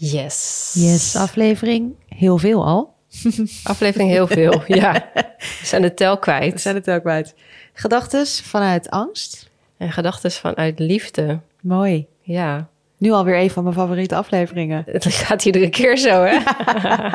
[0.00, 0.70] Yes.
[0.74, 1.94] Yes, aflevering.
[2.08, 2.94] Heel veel al.
[3.64, 5.10] Aflevering heel veel, ja.
[5.38, 6.52] We zijn de tel kwijt.
[6.52, 7.34] We zijn het ook kwijt.
[7.72, 9.50] Gedachtes vanuit angst.
[9.76, 11.40] En gedachten vanuit liefde.
[11.60, 12.06] Mooi.
[12.20, 12.68] Ja.
[12.98, 14.82] Nu alweer een van mijn favoriete afleveringen.
[14.92, 16.38] Het gaat iedere keer zo, hè?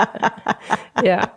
[1.10, 1.34] ja.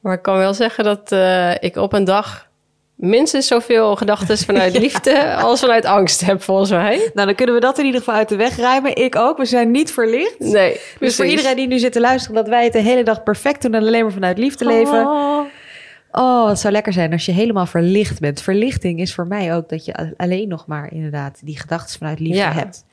[0.00, 2.48] Maar ik kan wel zeggen dat eh, ik op een dag
[2.96, 7.10] minstens zoveel gedachten vanuit liefde als vanuit angst heb, volgens mij.
[7.14, 8.96] Nou, dan kunnen we dat in ieder geval uit de weg ruimen.
[8.96, 9.38] Ik ook.
[9.38, 10.38] We zijn niet verlicht.
[10.38, 11.16] Nee, Dus precies.
[11.16, 13.74] voor iedereen die nu zit te luisteren, dat wij het de hele dag perfect doen
[13.74, 15.06] en alleen maar vanuit liefde leven.
[15.06, 15.40] Oh.
[16.16, 18.42] Oh, het zou lekker zijn als je helemaal verlicht bent.
[18.42, 22.36] Verlichting is voor mij ook dat je alleen nog maar inderdaad die gedachten vanuit liefde
[22.38, 22.52] Ja.
[22.52, 22.84] hebt.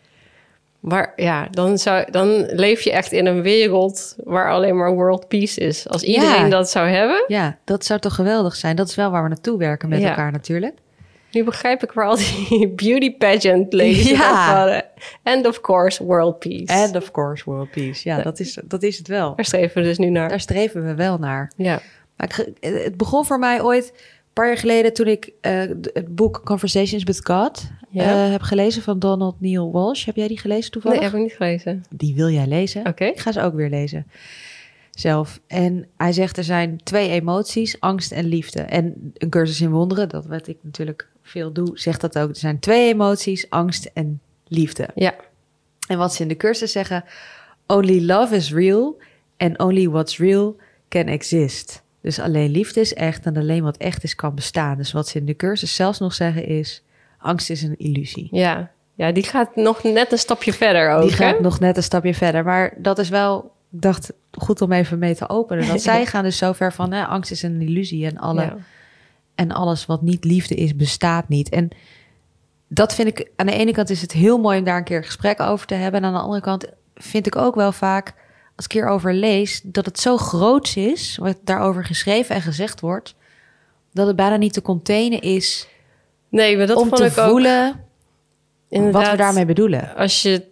[0.81, 5.27] Maar ja, dan, zou, dan leef je echt in een wereld waar alleen maar world
[5.27, 5.87] peace is.
[5.89, 6.49] Als iedereen Ja.
[6.49, 7.23] dat zou hebben.
[7.27, 8.75] Ja, dat zou toch geweldig zijn.
[8.75, 10.09] Dat is wel waar we naartoe werken met Ja.
[10.09, 10.73] elkaar natuurlijk.
[11.31, 14.55] Nu begrijp ik waar al die beauty pageant ladies Ja.
[14.55, 14.83] hadden.
[15.23, 16.73] And of course, world peace.
[16.73, 18.09] And of course world peace.
[18.09, 19.35] Ja, dat is, dat is het wel.
[19.35, 20.29] Daar streven we dus nu naar.
[20.29, 21.51] Daar streven we wel naar.
[21.55, 21.79] Ja.
[22.17, 23.93] Maar ik het begon voor mij ooit
[24.33, 25.53] paar jaar geleden toen ik eh,
[25.93, 28.25] het boek Conversations with God Ja.
[28.25, 30.05] eh, heb gelezen van Donald Neil Walsh.
[30.05, 30.99] Heb jij die gelezen toevallig?
[30.99, 31.83] Nee, heb ik niet gelezen.
[31.89, 32.87] Die wil jij lezen?
[32.87, 33.05] Oké.
[33.05, 34.07] Ik ga ze ook weer lezen.
[34.91, 35.39] Zelf.
[35.47, 38.61] En hij zegt er zijn twee emoties, angst en liefde.
[38.61, 42.29] En een cursus in wonderen, dat wat ik natuurlijk veel doe, zegt dat ook.
[42.29, 44.87] Er zijn twee emoties, angst en liefde.
[44.95, 45.15] Ja.
[45.87, 47.03] En wat ze in de cursus zeggen,
[47.67, 48.97] only love is real
[49.37, 50.55] and only what's real
[50.89, 51.80] can exist.
[52.01, 54.77] Dus alleen liefde is echt en alleen wat echt is kan bestaan.
[54.77, 56.83] Dus wat ze in de cursus zelfs nog zeggen is,
[57.17, 58.27] angst is een illusie.
[58.31, 58.71] Ja.
[58.95, 61.01] Ja, die gaat nog net een stapje verder ook.
[61.01, 62.43] Die gaat nog net een stapje verder.
[62.43, 65.67] Maar dat is wel, ik dacht, goed om even mee te openen.
[65.67, 68.57] Dat zij gaan dus zo ver van, hè, angst is een illusie en, alle, Ja.
[69.35, 71.49] en alles wat niet liefde is, bestaat niet.
[71.49, 71.69] En
[72.67, 74.97] dat vind ik, aan de ene kant is het heel mooi om daar een keer
[74.97, 76.01] een gesprek over te hebben.
[76.01, 78.13] En aan de andere kant vind ik ook wel vaak,
[78.61, 83.15] als ik hierover lees, dat het zo groots is, wat daarover geschreven en gezegd wordt,
[83.93, 85.67] dat het bijna niet te containen is
[86.29, 87.85] Nee, maar dat om vond te ik ook voelen
[88.69, 89.95] inderdaad, wat we daarmee bedoelen.
[89.95, 90.45] Als je,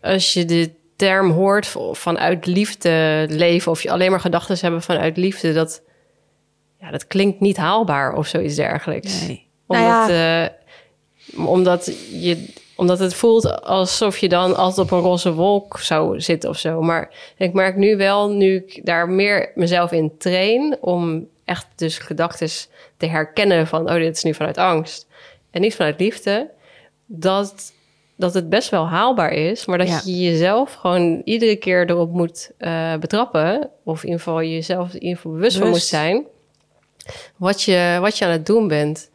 [0.00, 3.72] als je de term hoort vanuit liefde leven...
[3.72, 5.52] of je alleen maar gedachten hebben vanuit liefde...
[5.52, 5.82] Dat,
[6.80, 9.26] ja, dat klinkt niet haalbaar of zoiets dergelijks.
[9.26, 9.46] Nee.
[9.68, 10.46] Nou Omdat, eh,
[11.46, 16.50] omdat, je, omdat het voelt alsof je dan altijd op een roze wolk zou zitten
[16.50, 16.82] of zo.
[16.82, 20.76] Maar ik merk nu wel, nu ik daar meer mezelf in train...
[20.80, 22.48] om echt dus gedachten
[22.96, 23.90] te herkennen van...
[23.90, 25.06] oh, dit is nu vanuit angst
[25.50, 26.50] en niet vanuit liefde...
[27.06, 27.72] dat,
[28.16, 29.66] dat het best wel haalbaar is...
[29.66, 30.00] maar dat Ja.
[30.04, 33.70] je jezelf gewoon iedere keer erop moet eh, betrappen...
[33.84, 36.26] of in ieder geval jezelf in ieder geval bewust van moet zijn...
[37.36, 39.10] wat je, wat je aan het doen bent...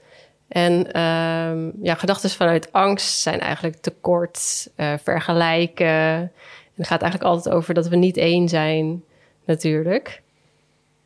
[0.54, 5.86] En ehm, ja, gedachten vanuit angst zijn eigenlijk tekort, eh, vergelijken.
[5.88, 6.32] En
[6.76, 9.04] het gaat eigenlijk altijd over dat we niet één zijn,
[9.46, 10.22] natuurlijk.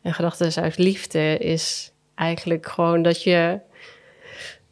[0.02, 3.58] En gedachten uit liefde is eigenlijk gewoon dat je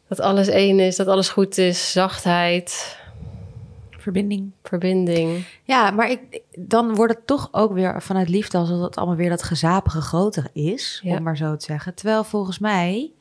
[0.07, 2.97] dat alles één is, dat alles goed is, zachtheid,
[3.97, 4.51] Verbinding.
[4.63, 5.45] verbinding.
[5.63, 9.29] Ja, maar ik, dan wordt het toch ook weer vanuit liefde alsof het allemaal weer
[9.29, 11.17] dat gezapige groter is, Ja.
[11.17, 11.93] om maar zo te zeggen.
[11.95, 13.11] Terwijl volgens mij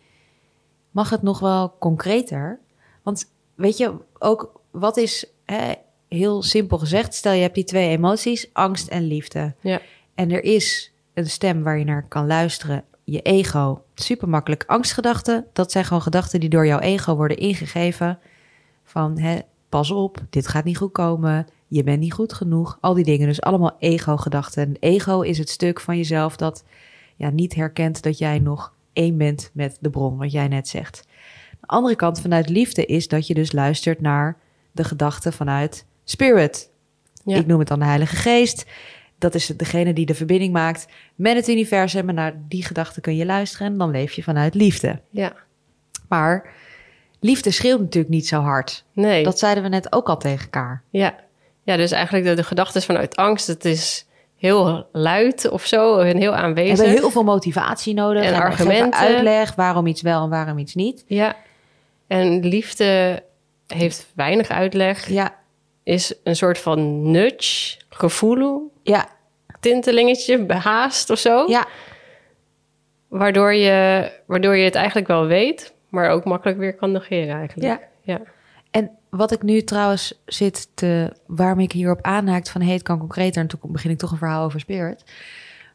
[0.97, 2.61] mag het nog wel concreter.
[3.03, 5.73] Want weet je, ook wat is hè,
[6.09, 9.55] heel simpel gezegd, stel je hebt die twee emoties, angst en liefde.
[9.61, 9.81] Ja.
[10.15, 13.83] En er is een stem waar je naar kan luisteren, je ego.
[13.95, 14.65] Super makkelijk.
[14.67, 18.19] Angstgedachten, dat zijn gewoon gedachten die door jouw ego worden ingegeven.
[18.85, 22.79] Van hè, pas op, dit gaat niet goed komen, je bent niet goed genoeg.
[22.81, 24.67] Al die dingen, dus allemaal ego-gedachten.
[24.67, 26.65] En ego is het stuk van jezelf dat
[27.17, 31.05] ja, niet herkent dat jij nog één bent met de bron, wat jij net zegt.
[31.61, 34.37] De andere kant vanuit liefde is dat je dus luistert naar
[34.73, 36.71] de gedachten vanuit spirit.
[37.25, 37.37] Ja.
[37.37, 38.67] Ik noem het dan de Heilige Geest.
[39.19, 42.09] Dat is degene die de verbinding maakt met het universum.
[42.09, 45.01] En naar die gedachten kun je luisteren en dan leef je vanuit liefde.
[45.11, 45.33] Ja,
[46.09, 46.49] Maar
[47.21, 48.85] liefde schreeuwt natuurlijk niet zo hard.
[48.93, 49.25] nee.
[49.25, 50.83] Dat zeiden we net ook al tegen elkaar.
[50.91, 51.17] Ja.
[51.63, 54.06] ja, dus eigenlijk de, de gedachten vanuit angst, het is
[54.37, 56.77] heel luid of zo en heel We aanwezig.
[56.79, 58.23] hebben heel veel motivatie nodig.
[58.23, 59.01] En we geven argumenten.
[59.01, 61.05] uitleg waarom iets wel en waarom iets niet.
[61.07, 61.37] Ja,
[62.07, 63.23] en liefde
[63.67, 65.09] heeft weinig uitleg.
[65.09, 65.35] Ja,
[65.83, 68.73] Is een soort van nudge, gevoel.
[68.83, 69.09] ja,
[69.61, 71.45] tintelingetje, behaast of zo.
[71.49, 71.67] Ja,
[73.09, 77.69] Waardoor, je, waardoor je het eigenlijk wel weet, maar ook makkelijk weer kan negeren eigenlijk.
[78.03, 78.13] Ja.
[78.15, 78.21] ja.
[79.11, 81.13] Wat ik nu trouwens zit te...
[81.27, 82.63] waarom ik hierop aanhaakt van...
[82.63, 83.43] hey, het kan concreter...
[83.43, 85.05] en toen begin ik toch een verhaal over spirit.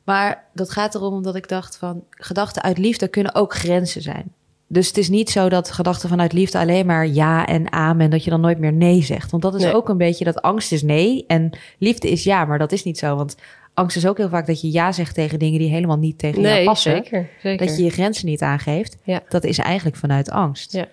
[0.03, 2.03] Maar dat gaat erom omdat ik dacht van...
[2.09, 4.31] gedachten uit liefde kunnen ook grenzen zijn.
[4.67, 8.05] Dus het is niet zo dat gedachten vanuit liefde alleen maar ja en amen...
[8.05, 9.31] en dat je dan nooit meer nee zegt.
[9.31, 9.73] Want dat is Nee.
[9.75, 12.45] ook een beetje dat angst is nee en liefde is ja.
[12.45, 13.35] Maar dat is niet zo, want
[13.73, 15.59] angst is ook heel vaak dat je ja zegt tegen dingen...
[15.59, 16.91] die helemaal niet tegen jou Nee, passen.
[16.91, 17.29] zeker.
[17.41, 17.65] zeker.
[17.67, 18.97] Dat je je grenzen niet aangeeft.
[19.03, 19.21] Ja.
[19.29, 20.73] Dat is eigenlijk vanuit angst.
[20.73, 20.87] Ja.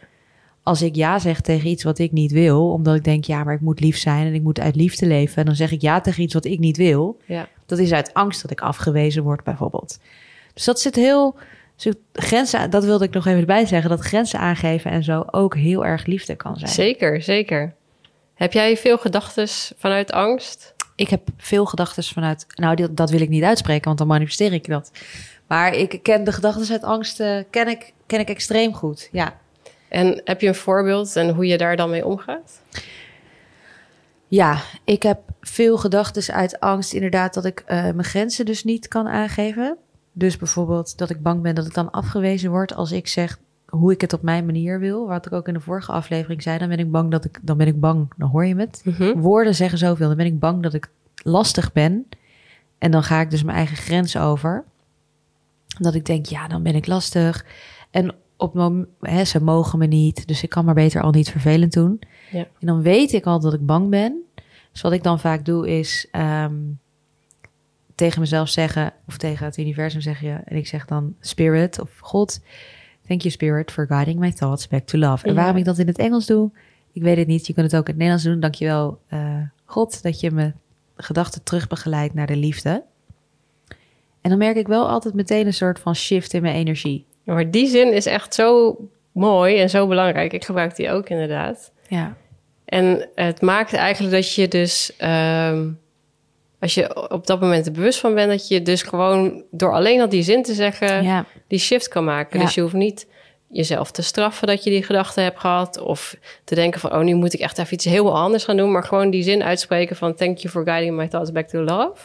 [0.69, 3.55] Als ik ja zeg tegen iets wat ik niet wil, omdat ik denk, ja, maar
[3.55, 6.01] ik moet lief zijn en ik moet uit liefde leven, en dan zeg ik ja
[6.01, 7.49] tegen iets wat ik niet wil, Ja.
[7.67, 9.99] dat is uit angst dat ik afgewezen word, bijvoorbeeld.
[10.55, 11.37] Dus dat zit heel.
[11.77, 15.55] zo grenzen, dat wilde ik nog even erbij zeggen, dat grenzen aangeven en zo ook
[15.57, 16.71] heel erg liefde kan zijn.
[16.71, 17.75] Zeker, zeker.
[18.35, 19.49] Heb jij veel gedachten
[19.79, 20.75] vanuit angst?
[20.97, 22.47] Ik heb veel gedachten vanuit.
[22.55, 24.91] Nou, dat, dat wil ik niet uitspreken, want dan manifesteer ik dat.
[25.47, 27.17] Maar ik ken de gedachten uit angst,
[27.51, 29.09] ken, ik, ken ik extreem goed.
[29.13, 29.39] Ja.
[29.89, 32.61] En heb je een voorbeeld en hoe je daar dan mee omgaat?
[34.29, 38.89] Ja, ik heb veel gedachten uit angst, inderdaad, dat ik eh, mijn grenzen dus niet
[38.89, 39.77] kan aangeven.
[40.13, 43.93] Dus bijvoorbeeld dat ik bang ben dat ik dan afgewezen word als ik zeg hoe
[43.93, 45.07] ik het op mijn manier wil.
[45.07, 47.57] Wat ik ook in de vorige aflevering zei, dan ben ik bang dat ik, dan
[47.57, 48.81] ben ik bang, dan hoor je het.
[48.85, 49.19] Mhm.
[49.19, 50.91] Woorden zeggen zoveel, dan ben ik bang dat ik
[51.23, 52.07] lastig ben.
[52.79, 54.65] En dan ga ik dus mijn eigen grens over.
[55.79, 57.45] Dat ik denk, ja, dan ben ik lastig.
[57.91, 61.31] En op moment, hè, ze mogen me niet, dus ik kan maar beter al niet
[61.31, 61.99] vervelend doen.
[62.31, 62.39] Ja.
[62.61, 64.23] En dan weet ik al dat ik bang ben.
[64.73, 66.55] Dus wat ik dan vaak doe is ehm,
[67.95, 72.41] tegen mezelf zeggen, of tegen het universum zeggen, en ik zeg dan Spirit of God,
[73.07, 75.25] thank you Spirit for guiding my thoughts back to love.
[75.27, 75.37] En Ja.
[75.39, 76.51] waarom ik dat in het Engels doe,
[76.93, 77.47] ik weet het niet.
[77.47, 78.41] Je kunt het ook in het Nederlands doen.
[78.41, 80.53] Dankjewel eh God dat je me
[80.97, 82.85] gedachten terugbegeleidt naar de liefde.
[84.21, 87.07] En dan merk ik wel altijd meteen een soort van shift in mijn energie.
[87.35, 88.77] Maar die zin is echt zo
[89.13, 90.33] mooi en zo belangrijk.
[90.33, 91.73] Ik gebruik die ook inderdaad.
[91.89, 92.17] Ja.
[92.65, 95.69] En het maakt eigenlijk dat je dus, ehm,
[96.61, 100.01] als je op dat moment er bewust van bent, dat je dus gewoon door alleen
[100.01, 101.25] al die zin te zeggen, ja.
[101.47, 102.39] die shift kan maken.
[102.39, 102.45] Ja.
[102.45, 103.07] Dus je hoeft niet
[103.49, 107.15] jezelf te straffen dat je die gedachte hebt gehad, of te denken van, oh, nu
[107.15, 110.15] moet ik echt even iets heel anders gaan doen, maar gewoon die zin uitspreken van,
[110.15, 112.03] thank you for guiding my thoughts back to love.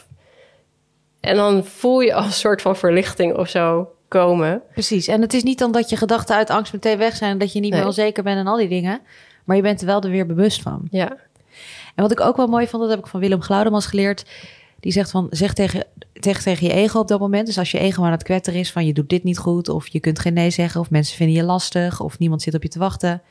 [1.20, 3.88] En dan voel je als een soort van verlichting of zo
[4.18, 4.62] komen.
[4.72, 5.06] Precies.
[5.08, 7.30] En het is niet dan dat je gedachten uit angst meteen weg zijn...
[7.30, 7.78] en dat je niet Nee.
[7.78, 9.00] meer onzeker bent en al die dingen.
[9.44, 10.86] Maar je bent er wel er weer bewust van.
[10.90, 11.16] Ja,
[11.94, 14.24] En wat ik ook wel mooi vond, dat heb ik van Willem Glaudemans geleerd.
[14.80, 17.46] Die zegt van, zeg tegen, zeg tegen je ego op dat moment.
[17.46, 19.68] Dus als je ego aan het kwetteren is van je doet dit niet goed...
[19.68, 22.00] of je kunt geen nee zeggen, of mensen vinden je lastig...
[22.00, 23.22] of niemand zit op je te wachten.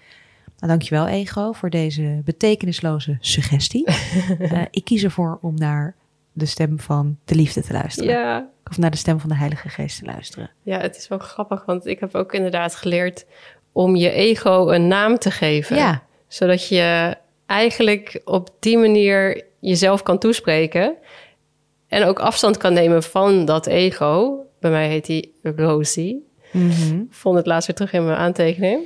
[0.57, 3.85] Nou, dankjewel ego voor deze betekenisloze suggestie.
[4.39, 5.95] Eh, ik kies ervoor om naar
[6.33, 8.11] de stem van de liefde te luisteren.
[8.11, 8.49] ja.
[8.73, 10.49] Of naar de stem van de Heilige Geest te luisteren.
[10.61, 13.25] Ja, het is wel grappig, want ik heb ook inderdaad geleerd
[13.71, 15.75] om je ego een naam te geven.
[15.75, 17.15] Ja, Zodat je
[17.45, 20.95] eigenlijk op die manier jezelf kan toespreken.
[21.87, 24.45] En ook afstand kan nemen van dat ego.
[24.59, 26.27] Bij mij heet die Rosie.
[26.51, 28.79] Ik vond het laatst weer terug in mijn aantekening.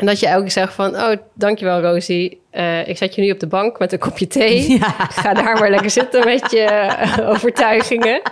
[0.00, 0.94] En dat je elke keer zegt van...
[0.96, 2.40] Oh, dankjewel Rosie.
[2.50, 4.70] Eh, ik zet je nu op de bank met een kopje thee.
[4.78, 4.88] Ja.
[4.90, 8.22] Ga daar maar lekker zitten met je eh, overtuigingen.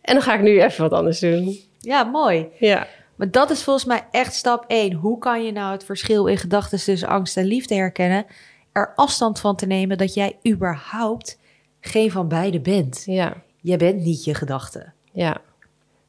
[0.00, 1.58] en dan ga ik nu even wat anders doen.
[1.80, 2.48] ja, mooi.
[2.58, 4.92] Ja, Maar dat is volgens mij echt stap 1.
[4.92, 8.26] Hoe kan je nou het verschil in gedachten tussen angst en liefde herkennen?
[8.72, 11.38] Er afstand van te nemen dat jij überhaupt
[11.80, 13.02] geen van beide bent.
[13.06, 14.94] ja, Jij bent niet je gedachten.
[15.12, 15.36] ja.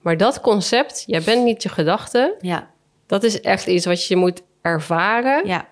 [0.01, 2.35] Maar dat concept, jij bent niet je gedachte...
[2.39, 2.67] Ja,
[3.13, 5.47] dat is echt iets wat je moet ervaren.
[5.47, 5.67] ja,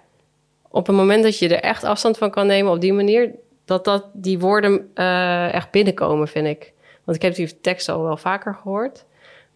[0.70, 3.32] Op het moment dat je er echt afstand van kan nemen op die manier...
[3.66, 6.74] dat, dat die woorden eh, echt binnenkomen, vind ik.
[7.04, 9.06] Want ik heb die tekst al wel vaker gehoord.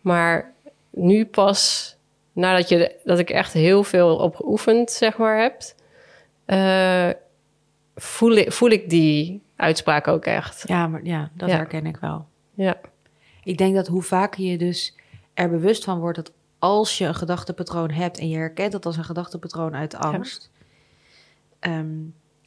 [0.02, 0.54] Maar
[0.90, 1.96] nu pas,
[2.34, 5.62] nadat je, dat ik echt heel veel op geoefend, zeg maar, heb...
[6.46, 7.10] eh,
[7.96, 10.64] voel, ik, voel ik die uitspraak ook echt.
[10.68, 11.56] ja, maar ja, dat Ja.
[11.56, 12.26] herken ik wel.
[12.54, 12.78] Ja,
[13.44, 14.96] Ik denk dat hoe vaker je dus
[15.34, 16.32] er bewust van wordt dat
[16.66, 20.52] als je een gedachtepatroon hebt en je herkent dat als een gedachtepatroon uit angst,
[21.60, 21.96] ehm,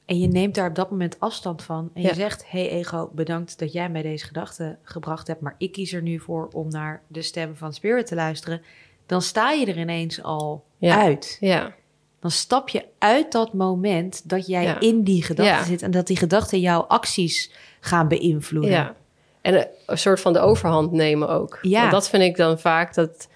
[0.04, 3.58] en je neemt daar op dat moment afstand van en je zegt: Hey ego, bedankt
[3.58, 7.02] dat jij mij deze gedachte gebracht hebt, maar ik kies er nu voor om naar
[7.06, 8.62] de stem van Spirit te luisteren,
[9.06, 11.02] dan sta je er ineens al Ja.
[11.02, 11.37] uit.
[11.40, 11.75] ja,
[12.20, 16.16] Dan stap je uit dat moment dat jij in die gedachte zit en dat die
[16.16, 18.70] gedachten jouw acties gaan beïnvloeden.
[18.70, 18.94] Ja.
[19.40, 21.58] En een, een soort van de overhand nemen ook.
[21.62, 21.80] Ja.
[21.80, 23.28] Want dat vind ik dan vaak dat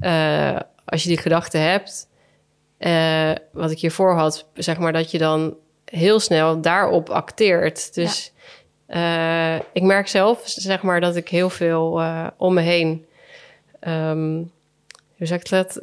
[0.00, 2.08] eh, als je die gedachte hebt,
[2.78, 7.94] eh, wat ik hiervoor had, zeg maar dat je dan heel snel daarop acteert.
[7.94, 8.32] Dus
[8.86, 12.02] Eh, ik merk zelf, zeg maar, dat ik heel veel
[12.36, 13.06] om me heen.
[13.80, 14.34] ehm,
[15.16, 15.80] hoe zeg ik dat?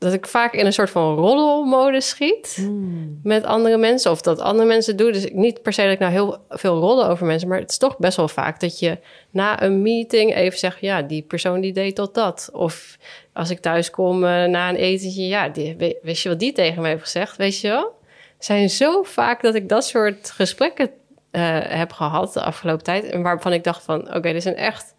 [0.00, 3.20] Dat ik vaak in een soort van roddelmode schiet Hmm.
[3.22, 4.10] met andere mensen.
[4.10, 5.12] Of dat andere mensen doen.
[5.12, 7.48] Dus niet per se dat ik nou heel veel rollen over mensen.
[7.48, 8.98] Maar het is toch best wel vaak dat je
[9.30, 10.80] na een meeting even zegt...
[10.80, 12.48] ja, die persoon die deed tot dat.
[12.52, 12.96] Of
[13.32, 15.26] als ik thuis kom eh, na een etentje...
[15.26, 17.36] ja, die, wist je wat die tegen me heeft gezegd?
[17.36, 17.98] Weet je wel?
[18.36, 20.90] Het zijn zo vaak dat ik dat soort gesprekken
[21.30, 23.04] eh, heb gehad de afgelopen tijd.
[23.04, 24.14] En waarvan ik dacht van...
[24.14, 24.94] oké, dit zijn echt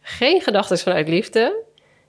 [0.00, 1.64] geen gedachten vanuit liefde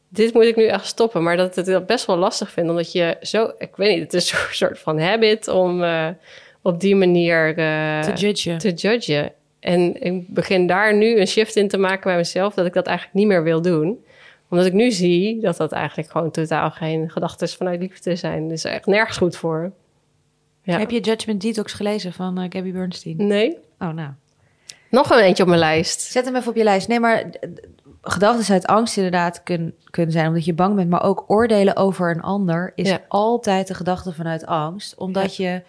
[0.10, 1.24] dit moet ik nu echt stoppen.
[1.24, 4.14] Maar dat ik het best wel lastig vind, omdat je zo, ik weet niet, het
[4.14, 6.08] is een soort van habit om eh,
[6.62, 8.58] op die manier eh, Te judgen.
[8.58, 9.32] te judgen.
[9.60, 12.86] En ik begin daar nu een shift in te maken bij mezelf, dat ik dat
[12.88, 14.06] eigenlijk niet meer wil doen.
[14.50, 18.48] Omdat ik nu zie dat dat eigenlijk gewoon totaal geen gedachten vanuit liefde zijn.
[18.48, 19.72] Dus echt nergens goed voor.
[20.64, 20.78] Ja.
[20.80, 23.16] Heb je Judgment Detox gelezen van eh, Gabby Bernstein?
[23.28, 23.58] Nee?
[23.80, 24.10] Oh, nou.
[24.90, 26.02] Nog een eentje op mijn lijst.
[26.02, 26.88] Zet hem even op je lijst.
[26.88, 27.24] Nee, maar
[28.12, 32.12] gedachten uit angst inderdaad kun- kunnen zijn omdat je bang bent, maar ook oordelen over
[32.12, 33.02] een ander is Ja.
[33.08, 35.64] altijd de gedachte vanuit angst, omdat je,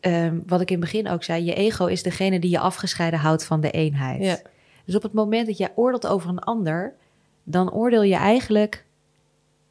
[0.00, 3.18] ehm, wat ik in het begin ook zei, je ego is degene die je afgescheiden
[3.20, 4.22] houdt van de eenheid.
[4.24, 4.36] Ja.
[4.84, 6.94] Dus op het moment dat jij oordeelt over een ander,
[7.44, 8.84] dan oordeel je eigenlijk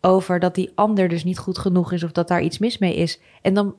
[0.02, 2.96] over dat die ander dus niet goed genoeg is of dat daar iets mis mee
[2.96, 3.20] is.
[3.42, 3.76] En dan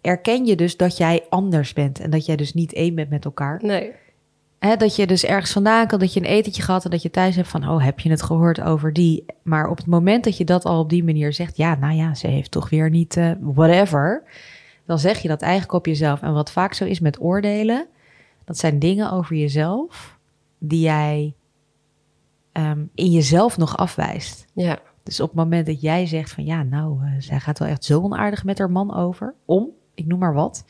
[0.00, 3.24] erken je dus dat jij anders bent en dat jij dus niet één bent met
[3.24, 3.60] elkaar.
[3.62, 3.92] Nee.
[4.60, 7.10] Hè, dat je dus ergens vandaan kan, dat je een etentje gehad en dat je
[7.10, 9.24] thuis hebt van, oh, heb je het gehoord over die?
[9.42, 12.14] Maar op het moment dat je dat al op die manier zegt, ja, nou ja,
[12.14, 14.22] ze heeft toch weer niet eh, whatever,
[14.86, 16.22] dan zeg je dat eigenlijk op jezelf.
[16.22, 17.86] En wat vaak zo is met oordelen,
[18.44, 20.18] dat zijn dingen over jezelf
[20.58, 21.34] die jij
[22.52, 24.46] ehm, in jezelf nog afwijst.
[24.54, 24.78] Ja.
[25.02, 27.84] Dus op het moment dat jij zegt van, ja, nou, eh, zij gaat wel echt
[27.84, 30.64] zo onaardig met haar man over, om, ik noem maar wat,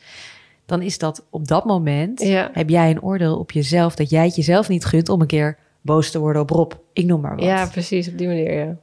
[0.71, 2.49] dan is dat op dat moment Ja.
[2.53, 5.57] heb jij een oordeel op jezelf dat jij het jezelf niet gunt om een keer
[5.81, 6.71] boos te worden op Rob.
[6.93, 7.45] Ik noem maar wat.
[7.45, 8.75] ja, precies, op die manier, ja.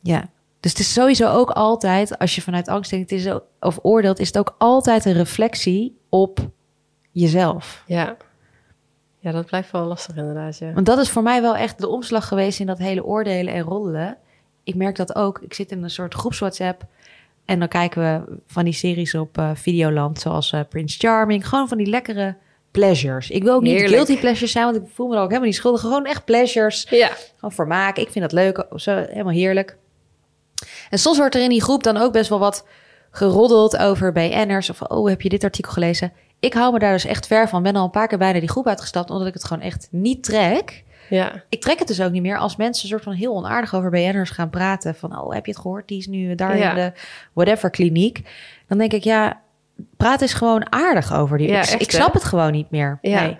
[0.00, 0.28] Ja.
[0.60, 3.28] Dus het is sowieso ook altijd, als je vanuit angst denkt is
[3.60, 6.38] of oordeelt, is het ook altijd een reflectie op
[7.10, 7.82] jezelf.
[7.86, 8.16] Ja.
[9.18, 10.72] Ja, dat blijft wel lastig inderdaad, ja.
[10.72, 13.62] Want dat is voor mij wel echt de omslag geweest in dat hele oordelen en
[13.62, 14.16] roddelen.
[14.64, 15.38] Ik merk dat ook.
[15.40, 16.84] Ik zit in een soort groeps WhatsApp.
[17.46, 21.48] En dan kijken we van die series op eh, Videoland, zoals eh, Prince Charming.
[21.48, 22.36] Gewoon van die lekkere
[22.70, 23.30] pleasures.
[23.30, 23.94] Ik wil ook niet Heerlijk.
[23.94, 25.80] guilty pleasures zijn, want ik voel me er ook helemaal niet schuldig.
[25.80, 26.86] Gewoon echt pleasures.
[26.90, 27.10] Ja.
[27.34, 28.02] Gewoon vermaken.
[28.02, 28.66] Ik vind dat leuk.
[28.74, 29.76] Zo, helemaal heerlijk.
[30.90, 32.66] En soms wordt er in die groep dan ook best wel wat
[33.10, 34.70] geroddeld over BN'ers.
[34.70, 36.12] Of, oh, heb je dit artikel gelezen?
[36.40, 37.62] Ik hou me daar dus echt ver van.
[37.62, 40.22] Ben al een paar keer bijna die groep uitgestapt, omdat ik het gewoon echt niet
[40.24, 40.84] trek.
[41.08, 41.42] Ja.
[41.48, 43.90] Ik trek het dus ook niet meer als mensen een soort van heel onaardig over
[43.90, 44.94] BN'ers gaan praten.
[44.94, 45.88] Van, oh, heb je het gehoord?
[45.88, 46.70] Die is nu daar Ja.
[46.70, 46.92] in de
[47.32, 48.20] whatever kliniek.
[48.68, 49.40] Dan denk ik, ja,
[49.96, 51.48] praat eens gewoon aardig over die.
[51.48, 52.18] Ja, ik, echt, ik snap hè?
[52.18, 52.98] het gewoon niet meer.
[53.02, 53.20] Ja.
[53.20, 53.36] Nee.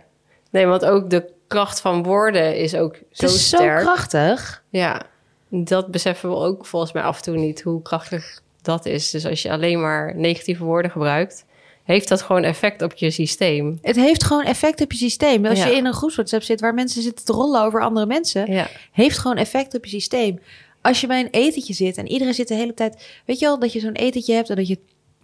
[0.50, 3.80] Nee, want ook de kracht van woorden is ook Het zo is zo sterk.
[3.80, 4.62] krachtig.
[4.68, 5.02] Ja,
[5.49, 9.11] dat beseffen we ook volgens mij af en toe niet, hoe krachtig dat is.
[9.11, 11.44] Dus als je alleen maar negatieve woorden gebruikt,
[11.86, 13.78] heeft dat gewoon effect op je systeem.
[13.82, 15.46] Het heeft gewoon effect op je systeem.
[15.46, 15.66] Als Ja.
[15.66, 19.18] je in een groepswhatsapp zit waar mensen zitten te rollen over andere mensen, Ja, heeft
[19.18, 20.38] gewoon effect op je systeem.
[20.82, 23.04] Als je bij een etentje zit en iedereen zit de hele tijd...
[23.24, 24.78] Weet je wel, dat je zo'n etentje hebt en dat je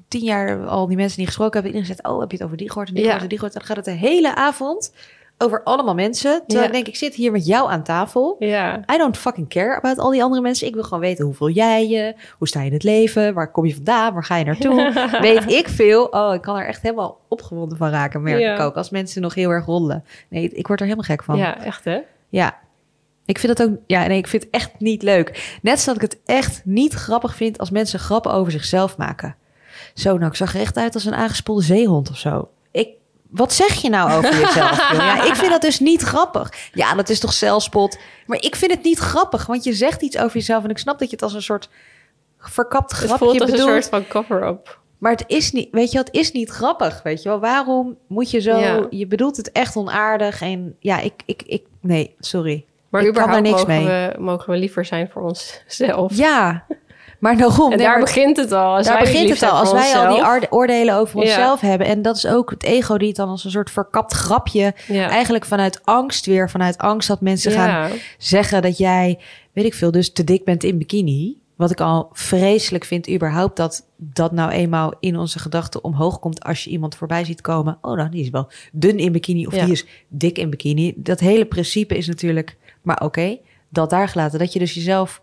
[0.09, 1.73] tien jaar al die mensen niet gesproken hebben.
[1.73, 3.09] Iedereen zegt, oh, heb je het over die gehoord en die Ja.
[3.09, 3.59] gehoord en die gehoord.
[3.59, 4.92] Dan gaat het de hele avond
[5.39, 6.43] over allemaal mensen.
[6.47, 6.67] Terwijl Ja.
[6.67, 8.37] ik denk, ik zit hier met jou aan tafel.
[8.39, 10.67] ja, I don't fucking care about al die andere mensen.
[10.67, 12.15] Ik wil gewoon weten, hoe voel jij je?
[12.39, 13.35] Hoe sta je in het leven?
[13.35, 14.12] Waar kom je vandaan?
[14.12, 14.93] Waar ga je naartoe?
[15.21, 16.05] Weet ik veel.
[16.05, 18.55] Oh, ik kan er echt helemaal opgewonden van raken, merk Ja.
[18.55, 18.75] ik ook.
[18.77, 20.05] Als mensen nog heel erg rollen.
[20.29, 21.37] Nee, ik word er helemaal gek van.
[21.37, 21.99] ja, echt hè?
[22.29, 22.59] Ja.
[23.25, 25.59] Ik vind dat ook, ja, nee, ik vind het echt niet leuk.
[25.62, 29.37] Net zoals ik het echt niet grappig vind als mensen grappen over zichzelf maken.
[29.95, 32.49] Zo, nou, ik zag er echt uit als een aangespoelde zeehond of zo.
[33.33, 34.93] Wat zeg je nou over jezelf?
[34.93, 36.53] Ja, ik vind dat dus niet grappig.
[36.73, 37.99] Ja, dat is toch zelfspot.
[38.27, 40.99] Maar ik vind het niet grappig, want je zegt iets over jezelf en ik snap
[40.99, 41.69] dat je het als een soort
[42.39, 43.69] verkapt Het grapje voelt als bedoelt.
[43.69, 44.81] een soort van cover-up.
[44.99, 47.41] Maar het is niet, weet je, het is niet grappig, weet je wel.
[47.41, 48.87] Waarom moet je zo, Ja.
[48.91, 52.65] je bedoelt het echt onaardig en ja, ik, ik, ik, nee, sorry.
[52.89, 53.85] Maar Ik kan daar niks mogen, mee.
[53.87, 56.17] We, mogen we liever zijn voor onszelf.
[56.17, 56.65] Ja,
[57.23, 57.71] maar daarom.
[57.71, 58.76] en nee, daar maar begint het al.
[58.76, 59.50] Als daar begint het al.
[59.50, 61.25] Als wij al die oordelen over Ja.
[61.25, 61.87] onszelf hebben.
[61.87, 64.75] En dat is ook het ego die het dan als een soort verkapt grapje.
[64.87, 65.09] Ja.
[65.09, 66.50] Eigenlijk vanuit angst weer.
[66.50, 69.19] Vanuit angst dat mensen gaan zeggen dat jij,
[69.52, 71.41] weet ik veel, dus te dik bent in bikini.
[71.57, 76.45] Wat ik al vreselijk vind überhaupt dat dat nou eenmaal in onze gedachten omhoog komt
[76.45, 77.79] als je iemand voorbij ziet komen.
[77.81, 80.93] Oh, nou, die is wel dun in bikini of die is dik in bikini.
[80.97, 83.38] Dat hele principe is natuurlijk, maar oké,
[83.69, 84.38] dat daar gelaten.
[84.38, 85.21] Dat je dus jezelf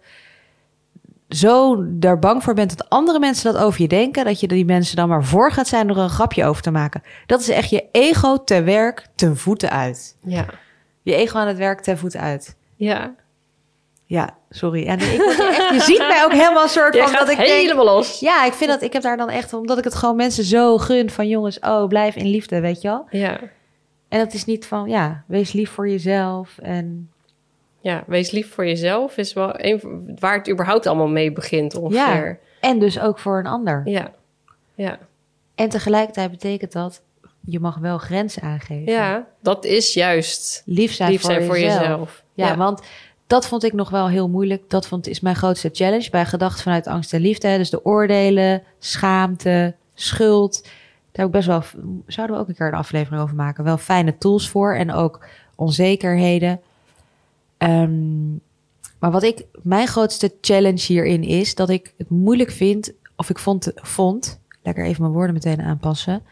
[1.30, 4.66] zo daar bang voor bent dat andere mensen dat over je denken, dat je die
[4.66, 7.02] mensen dan maar voor gaat zijn door een grapje over te maken.
[7.26, 10.18] Dat is echt je ego te werk ten voeten uit.
[10.24, 10.46] Ja.
[11.02, 12.56] Je ego aan het werk ten voeten uit.
[12.76, 13.16] Ja.
[14.06, 14.88] Ja, sorry.
[14.88, 17.86] En ik echt, je ziet mij ook helemaal een soort van dat ik denk, helemaal
[17.86, 18.20] los.
[18.20, 20.78] ja, ik vind dat ik heb daar dan echt omdat ik het gewoon mensen zo
[20.78, 23.08] gun van jongens, oh blijf in liefde, weet je wel.
[23.10, 23.40] Ja.
[24.08, 27.12] En dat is niet van ja, wees lief voor jezelf en
[27.82, 29.82] Ja, wees lief voor jezelf is wel een
[30.20, 32.40] waar het überhaupt allemaal mee begint ongeveer.
[32.60, 33.82] en dus ook voor een ander.
[33.86, 34.12] Ja.
[34.76, 34.98] Ja.
[35.56, 37.02] En tegelijkertijd betekent dat
[37.46, 38.92] je mag wel grenzen aangeven.
[38.94, 42.24] Ja, dat is juist Lief zijn, lief voor, zijn voor jezelf.
[42.34, 42.58] Ja, Ja.
[42.58, 42.82] want
[43.28, 44.70] dat vond ik nog wel heel moeilijk.
[44.70, 47.48] Dat vond, is mijn grootste challenge bij gedachten vanuit angst en liefde.
[47.48, 47.58] hè.
[47.58, 50.64] Dus de oordelen, schaamte, schuld.
[50.64, 50.72] Daar
[51.12, 51.64] heb ik best wel,
[52.08, 53.64] zouden we ook een keer een aflevering over maken.
[53.64, 56.62] Wel fijne tools voor en ook onzekerheden.
[57.60, 58.32] Ehm,
[59.00, 63.39] maar wat ik, mijn grootste challenge hierin is dat ik het moeilijk vind, of ik
[63.39, 66.24] vond, vond lekker even mijn woorden meteen aanpassen,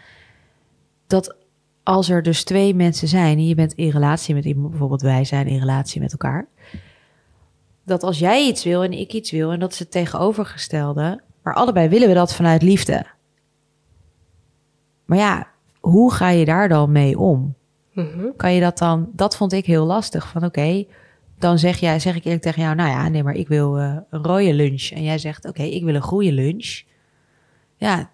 [1.08, 1.36] dat
[1.84, 5.24] als er dus twee mensen zijn en je bent in relatie met iemand, bijvoorbeeld wij
[5.24, 6.48] zijn in relatie met elkaar,
[7.84, 11.54] dat als jij iets wil en ik iets wil en dat is het tegenovergestelde, maar
[11.54, 13.06] allebei willen we dat vanuit liefde.
[15.06, 15.48] Maar ja,
[15.80, 17.56] hoe ga je daar dan mee om?
[17.94, 18.28] Mhm.
[18.36, 20.28] Kan je dat dan, dat vond ik heel lastig.
[20.28, 20.86] Van oké,
[21.40, 23.96] dan zeg, jij, zeg ik eerlijk tegen jou, nou ja, nee, maar ik wil eh,
[24.10, 24.90] een rode lunch.
[24.94, 26.82] En jij zegt, oké, ik wil een groene lunch.
[27.78, 28.10] Ja,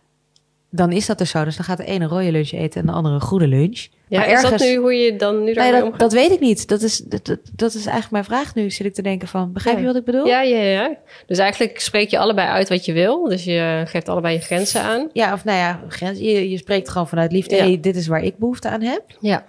[0.69, 1.43] dan is dat dus zo.
[1.43, 3.87] Dus dan gaat de ene een rode lunch eten en de andere een groene lunch.
[4.07, 5.99] Ja, maar is dat ergens- nu hoe je dan nu Nee, daarmee dat, omgaat?
[5.99, 6.67] dat weet ik niet.
[6.67, 9.51] Dat is, dat, dat, dat is eigenlijk mijn vraag nu, zit ik te denken van.
[9.53, 10.25] Begrijp je wat ik bedoel?
[10.25, 10.95] Ja, ja, ja.
[11.25, 13.23] Dus eigenlijk spreek je allebei uit wat je wil.
[13.29, 15.09] Dus je geeft allebei je grenzen aan.
[15.13, 17.55] Ja, of nou ja, grens, je, je spreekt gewoon vanuit liefde.
[17.55, 17.63] Ja.
[17.63, 19.03] Hey, dit is waar ik behoefte aan heb.
[19.19, 19.45] Ja.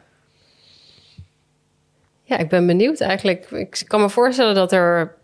[2.27, 3.51] Ja, ik ben benieuwd eigenlijk.
[3.51, 5.15] Ik kan me voorstellen dat er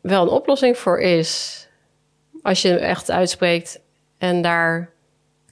[0.00, 1.60] wel een oplossing voor is.
[2.42, 3.80] Als je echt uitspreekt
[4.18, 4.90] en daar...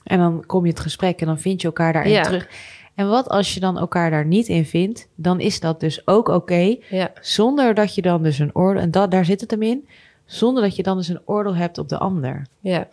[0.03, 2.21] En dan kom je het gesprek en dan vind je elkaar daarin Ja.
[2.23, 2.47] terug.
[2.95, 6.27] En wat als je dan elkaar daar niet in vindt, dan is dat dus ook
[6.27, 6.77] oké.
[6.89, 9.87] Ja, zonder dat je dan dus een oordeel, en dat, daar zit het hem in,
[10.25, 12.45] zonder dat je dan dus een oordeel hebt op de ander.
[12.59, 12.87] ja.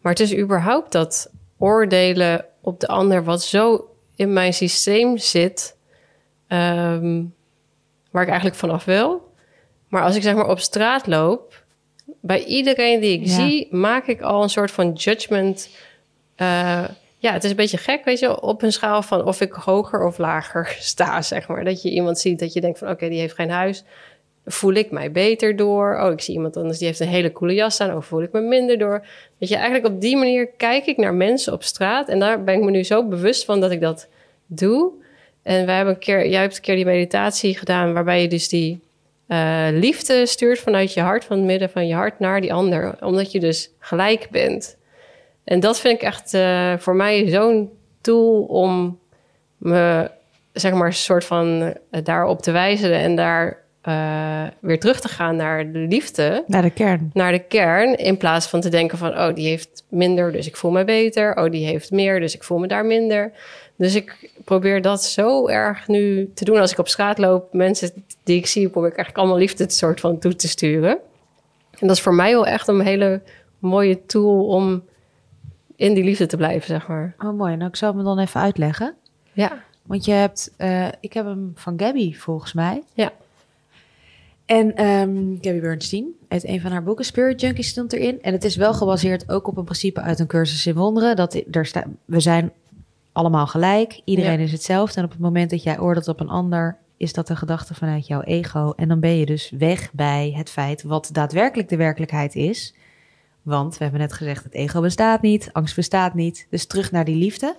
[0.00, 3.24] Maar het is überhaupt dat oordelen op de ander...
[3.24, 5.76] wat zo in mijn systeem zit...
[6.46, 7.24] ehm,
[8.10, 9.32] waar ik eigenlijk vanaf wil.
[9.88, 11.62] Maar als ik zeg maar op straat loop...
[12.20, 13.34] bij iedereen die ik Ja.
[13.34, 13.68] zie...
[13.70, 15.68] maak ik al een soort van judgment...
[16.36, 16.84] eh,
[17.20, 20.06] ja, het is een beetje gek, weet je, op een schaal van of ik hoger
[20.06, 21.64] of lager sta, zeg maar.
[21.64, 23.84] Dat je iemand ziet dat je denkt van, oké, die heeft geen huis.
[24.46, 26.00] Voel ik mij beter door?
[26.02, 27.96] Oh, ik zie iemand anders die heeft een hele coole jas aan.
[27.96, 29.06] Of voel ik me minder door?
[29.38, 32.08] Dat je eigenlijk op die manier kijk ik naar mensen op straat.
[32.08, 34.08] En daar ben ik me nu zo bewust van dat ik dat
[34.46, 34.92] doe.
[35.48, 38.48] En wij hebben een keer, jij hebt een keer die meditatie gedaan waarbij je dus
[38.48, 38.80] die
[39.26, 42.96] eh, liefde stuurt vanuit je hart, van het midden van je hart naar die ander.
[43.00, 44.76] Omdat je dus gelijk bent.
[45.44, 48.98] En dat vind ik echt eh, voor mij zo'n tool om
[49.56, 50.10] me,
[50.52, 53.66] zeg maar, een soort van eh, daarop te wijzen en daar
[54.60, 57.10] weer terug te gaan naar de liefde, Naar de kern.
[57.12, 60.56] naar de kern, in plaats van te denken van, oh, die heeft minder, dus ik
[60.56, 61.36] voel me beter.
[61.36, 63.32] Oh, die heeft meer, dus ik voel me daar minder.
[63.76, 67.52] Dus ik probeer dat zo erg nu te doen als ik op straat loop.
[67.52, 70.98] Mensen die ik zie, probeer ik eigenlijk allemaal liefde het soort van toe te sturen.
[71.78, 73.22] En dat is voor mij wel echt een hele
[73.58, 74.82] mooie tool om
[75.76, 77.14] in die liefde te blijven, zeg maar.
[77.18, 78.94] Oh mooi, nou ik zal hem dan even uitleggen.
[79.32, 82.82] Ja, Want je hebt, eh, ik heb hem van Gabby volgens mij.
[82.94, 83.12] ja,
[84.46, 88.22] En ehm, Gabby Bernstein, uit een van haar boeken, Spirit Junkies stond erin.
[88.22, 91.16] En het is wel gebaseerd ook op een principe uit een cursus in wonderen.
[91.16, 92.52] Dat er sta, we zijn
[93.18, 94.44] allemaal gelijk, iedereen Ja.
[94.44, 94.98] is hetzelfde.
[94.98, 98.06] En op het moment dat jij oordeelt op een ander, is dat een gedachte vanuit
[98.06, 98.72] jouw ego.
[98.76, 102.74] En dan ben je dus weg bij het feit wat daadwerkelijk de werkelijkheid is.
[103.42, 106.46] Want we hebben net gezegd, het ego bestaat niet, angst bestaat niet.
[106.50, 107.56] Dus terug naar die liefde.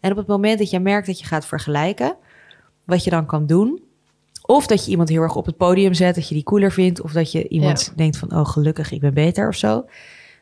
[0.00, 2.16] En op het moment dat je merkt dat je gaat vergelijken,
[2.84, 3.80] wat je dan kan doen,
[4.42, 7.00] of dat je iemand heel erg op het podium zet, dat je die cooler vindt.
[7.00, 9.84] Of dat je iemand denkt van, oh gelukkig, ik ben beter of zo.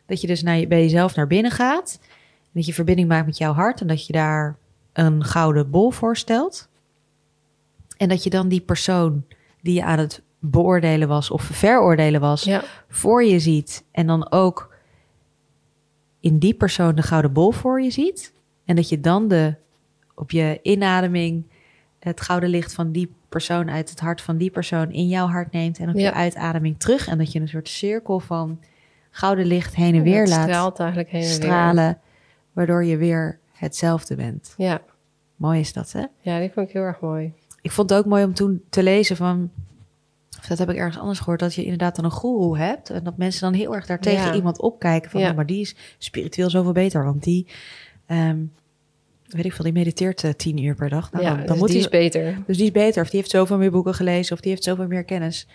[0.06, 1.98] Dat je dus naar je, bij jezelf naar binnen gaat.
[2.54, 3.80] Dat je verbinding maakt met jouw hart.
[3.80, 4.56] En dat je daar
[4.92, 6.68] een gouden bol voorstelt.
[7.96, 9.24] En dat je dan die persoon
[9.62, 13.84] die je aan het beoordelen was of veroordelen was, ja, voor je ziet.
[13.90, 14.74] En dan ook
[16.20, 18.32] in die persoon de gouden bol voor je ziet.
[18.64, 19.54] En dat je dan de,
[20.14, 21.44] op je inademing
[21.98, 25.52] het gouden licht van die persoon uit het hart van die persoon in jouw hart
[25.52, 25.78] neemt.
[25.78, 26.00] En op Ja.
[26.00, 27.06] je uitademing terug.
[27.08, 28.60] En dat je een soort cirkel van
[29.10, 31.36] gouden licht heen en weer laat straalt eigenlijk heen en weer.
[31.36, 31.98] stralen.
[32.54, 34.54] Waardoor je weer hetzelfde bent.
[34.56, 34.80] Ja,
[35.36, 36.04] Mooi is dat, hè?
[36.20, 37.32] ja, die vond ik heel erg mooi.
[37.62, 39.50] Ik vond het ook mooi om toen te lezen van
[40.38, 42.90] Of dat heb ik ergens anders gehoord, dat je inderdaad dan een goeroe hebt.
[42.90, 44.34] En dat mensen dan heel erg daar tegen Ja.
[44.34, 45.10] iemand opkijken.
[45.10, 45.30] Van, Ja.
[45.30, 47.04] "Oh, maar die is spiritueel zoveel beter.
[47.04, 47.46] Want die,
[48.06, 48.38] ehm,
[49.28, 51.12] weet ik veel, die mediteert eh, tien uur per dag.
[51.12, 52.42] Nou, ja, dan, dan dus moet die is beter.
[52.46, 53.02] Dus die is beter.
[53.02, 54.34] Of die heeft zoveel meer boeken gelezen.
[54.34, 55.46] Of die heeft zoveel meer kennis.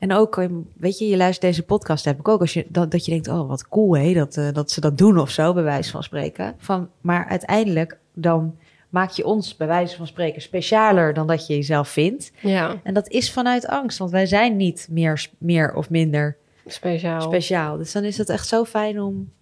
[0.00, 2.40] En ook, eh, weet je, je luistert deze podcast, heb ik ook.
[2.40, 4.98] Als je, dat, dat je denkt, oh, wat cool, hè, dat, eh, dat ze dat
[4.98, 6.54] doen of zo, bij wijze van spreken.
[6.58, 8.56] Van, maar uiteindelijk, dan
[8.88, 12.32] maak je ons, bij wijze van spreken, specialer dan dat je jezelf vindt.
[12.40, 16.36] Ja, En dat is vanuit angst, want wij zijn niet meer, meer of minder
[16.66, 17.20] speciaal.
[17.20, 17.76] speciaal.
[17.76, 19.32] Dus dan is het echt zo fijn om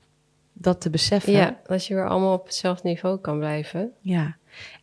[0.53, 1.33] dat te beseffen.
[1.33, 3.90] Ja, dat je weer allemaal op hetzelfde niveau kan blijven.
[4.01, 4.37] Ja.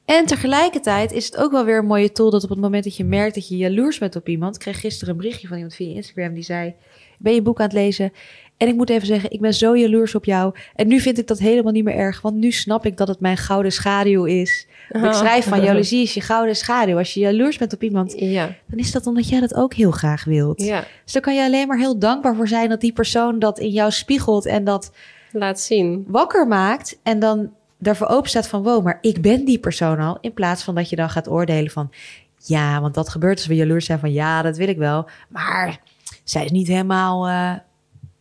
[0.05, 2.95] En tegelijkertijd is het ook wel weer een mooie tool dat op het moment dat
[2.97, 4.55] je merkt dat je jaloers bent op iemand.
[4.55, 6.75] Ik kreeg gisteren een berichtje van iemand via Instagram die zei: "Ik
[7.17, 8.11] Ben je boek aan het lezen?
[8.57, 10.53] En ik moet even zeggen, ik ben zo jaloers op jou.
[10.75, 13.19] En nu vind ik dat helemaal niet meer erg, want nu snap ik dat het
[13.19, 14.67] mijn gouden schaduw is.
[14.89, 16.97] Ik schrijf van jaloezie is je gouden schaduw.
[16.97, 19.91] Als je jaloers bent op iemand, Ja, dan is dat omdat jij dat ook heel
[19.91, 20.61] graag wilt.
[20.61, 20.83] ja.
[21.03, 23.69] Dus dan kan je alleen maar heel dankbaar voor zijn dat die persoon dat in
[23.69, 24.91] jou spiegelt en dat
[25.31, 26.05] laat zien.
[26.07, 27.51] wakker maakt en dan
[27.85, 30.17] daarvoor open staat van wow, maar ik ben die persoon al.
[30.21, 31.91] In plaats van dat je dan gaat oordelen van
[32.37, 35.07] ja, want dat gebeurt als we jaloers zijn van ja, dat wil ik wel.
[35.29, 35.79] Maar
[36.23, 37.53] zij is niet helemaal, eh,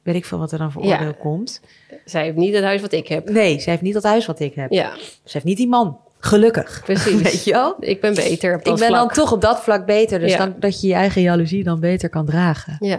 [0.02, 0.92] weet ik veel wat er dan voor Ja.
[0.92, 1.60] oordeel komt.
[2.04, 3.28] Zij heeft niet het huis wat ik heb.
[3.30, 4.70] Nee, zij heeft niet dat huis wat ik heb.
[4.72, 5.98] Ja, Ze heeft niet die man.
[6.18, 6.82] Gelukkig.
[6.84, 7.22] precies.
[7.30, 7.76] Weet je wel?
[7.80, 9.00] Ik ben beter op dat Ik ben vlak.
[9.14, 10.18] dan toch op dat vlak beter.
[10.18, 10.38] Dus Ja.
[10.38, 12.76] dan, dat je je eigen jaloezie dan beter kan dragen.
[12.80, 12.98] Ja.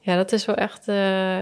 [0.00, 1.38] ja, dat is wel echt, eh,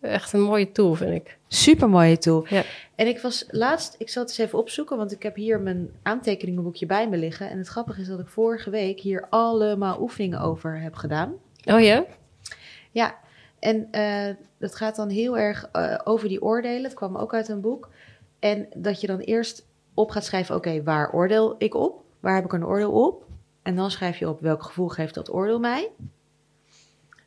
[0.00, 1.38] echt een mooie tool, vind ik.
[1.52, 2.46] Super mooie tool.
[2.48, 2.62] Ja.
[2.94, 5.90] En ik was laatst, ik zal het eens even opzoeken, want ik heb hier mijn
[6.02, 7.50] aantekeningenboekje bij me liggen.
[7.50, 11.32] En het grappige is dat ik vorige week hier allemaal oefeningen over heb gedaan.
[11.64, 12.04] Oh ja?
[12.90, 13.18] Ja,
[13.58, 16.84] en eh, dat gaat dan heel erg eh, over die oordelen.
[16.84, 17.88] Het kwam ook uit een boek.
[18.38, 22.04] En dat je dan eerst op gaat schrijven, oké, waar oordeel ik op?
[22.20, 23.26] Waar heb ik een oordeel op?
[23.62, 25.90] En dan schrijf je op welk gevoel geeft dat oordeel mij?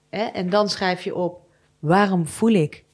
[0.09, 1.41] En dan schrijf je op
[1.79, 2.84] waarom voel ik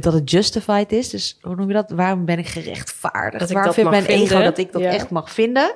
[0.00, 1.10] dat het justified is.
[1.10, 1.90] Dus hoe noem je dat?
[1.90, 3.38] Waarom ben ik gerechtvaardigd?
[3.38, 4.44] Dat ik waarom dat vindt mag mijn ego vinden?
[4.44, 4.90] dat ik dat Ja.
[4.90, 5.74] echt mag vinden?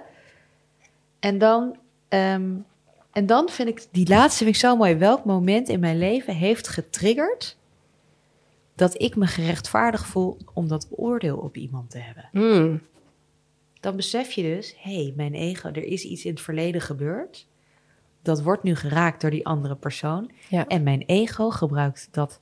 [1.18, 1.76] En dan,
[2.08, 2.50] ehm,
[3.12, 4.94] en dan vind ik die laatste vind ik zo mooi.
[4.94, 7.56] Welk moment in mijn leven heeft getriggerd
[8.74, 12.28] dat ik me gerechtvaardigd voel om dat oordeel op iemand te hebben?
[12.32, 12.80] Hmm.
[13.80, 17.46] Dan besef je dus, hé, hey, mijn ego, er is iets in het verleden gebeurd.
[18.22, 20.30] Dat wordt nu geraakt door die andere persoon.
[20.48, 20.66] Ja.
[20.66, 22.40] En mijn ego gebruikt dat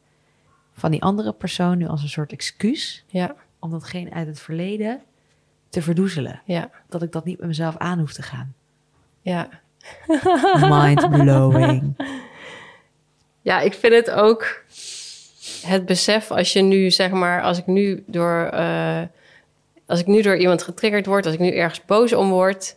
[0.77, 5.01] van die andere persoon nu als een soort excuus Ja, om datgene uit het verleden
[5.69, 6.41] te verdoezelen.
[6.45, 8.55] ja, Dat ik dat niet met mezelf aan hoef te gaan.
[9.23, 9.49] ja.
[10.71, 11.97] Mind blowing.
[13.43, 14.63] Ja, ik vind het ook
[15.63, 19.03] het besef als je nu, zeg maar, als ik nu door, eh,
[19.87, 22.77] als ik nu door iemand getriggerd word, als ik nu ergens boos om word,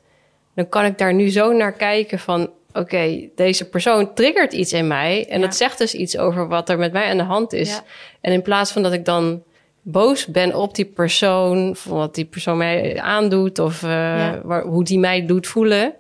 [0.56, 4.88] dan kan ik daar nu zo naar kijken van, oké, deze persoon triggert iets in
[4.88, 5.46] mij en Ja.
[5.46, 7.70] dat zegt dus iets over wat er met mij aan de hand is.
[7.70, 7.84] Ja.
[8.22, 9.44] En in plaats van dat ik dan
[9.82, 14.42] boos ben op die persoon, van wat die persoon mij aandoet of eh, Ja.
[14.44, 15.94] waar, hoe die mij doet voelen,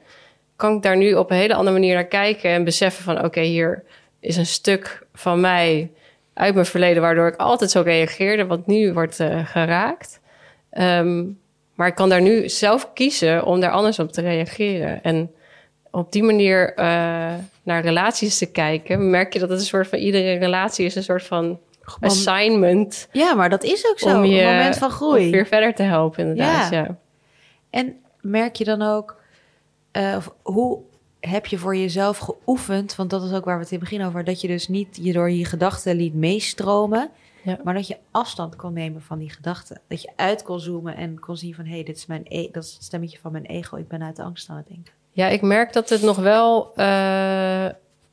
[0.55, 3.41] kan ik daar nu op een hele andere manier naar kijken en beseffen van, oké,
[3.41, 3.83] hier
[4.19, 5.91] is een stuk van mij
[6.33, 10.19] uit mijn verleden waardoor ik altijd zo reageerde, wat nu wordt eh, geraakt.
[10.69, 11.23] Ehm,
[11.75, 15.03] maar ik kan daar nu zelf kiezen om daar anders op te reageren.
[15.03, 15.31] En
[15.91, 16.85] op die manier eh,
[17.63, 21.03] naar relaties te kijken, merk je dat het een soort van iedere relatie is een
[21.03, 21.59] soort van
[21.99, 24.17] assignment Ja, maar dat is ook zo.
[24.17, 25.25] om je een moment van groei.
[25.25, 26.71] om weer verder te helpen, inderdaad.
[26.71, 26.77] Ja.
[26.77, 26.97] Ja.
[27.69, 29.15] En merk je dan ook,
[29.91, 30.79] eh, hoe
[31.19, 32.95] heb je voor jezelf geoefend?
[32.95, 34.99] Want dat is ook waar we het in het begin over, dat je dus niet
[35.01, 37.09] je door je gedachten liet meestromen,
[37.43, 37.59] Ja.
[37.63, 39.81] maar dat je afstand kon nemen van die gedachten.
[39.87, 42.49] Dat je uit kon zoomen en kon zien van, hé, hey, dit is mijn, e
[42.51, 43.75] dat is het stemmetje van mijn ego.
[43.77, 44.93] Ik ben uit de angst aan het denken.
[45.19, 47.65] Ja, ik merk dat het nog wel eh,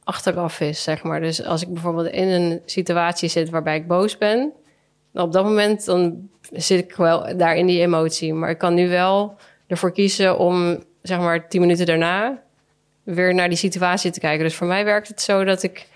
[0.04, 1.20] achteraf is, zeg maar.
[1.20, 4.52] Dus als ik bijvoorbeeld in een situatie zit waarbij ik boos ben,
[5.12, 8.34] op dat moment dan zit ik wel daar in die emotie.
[8.34, 12.42] Maar ik kan nu wel ervoor kiezen om, zeg maar, tien minuten daarna
[13.02, 14.44] weer naar die situatie te kijken.
[14.44, 15.86] Dus voor mij werkt het zo dat ik,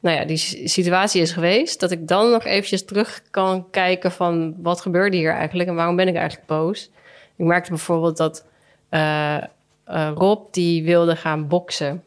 [0.00, 4.54] nou ja, die situatie is geweest, dat ik dan nog eventjes terug kan kijken van
[4.62, 6.90] wat gebeurde hier eigenlijk en waarom ben ik eigenlijk boos.
[7.36, 8.46] Ik merkte bijvoorbeeld dat
[8.88, 9.42] eh,
[9.88, 12.04] eh, Rob die wilde gaan boksen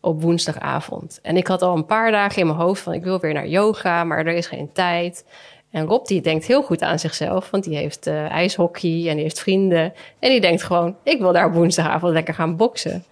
[0.00, 1.18] op woensdagavond.
[1.22, 3.46] En ik had al een paar dagen in mijn hoofd van ik wil weer naar
[3.46, 5.24] yoga, maar er is geen tijd.
[5.70, 9.22] En Rob die denkt heel goed aan zichzelf, want die heeft eh, ijshockey en die
[9.22, 9.92] heeft vrienden.
[10.18, 13.04] En die denkt gewoon, ik wil daar op woensdagavond lekker gaan boksen.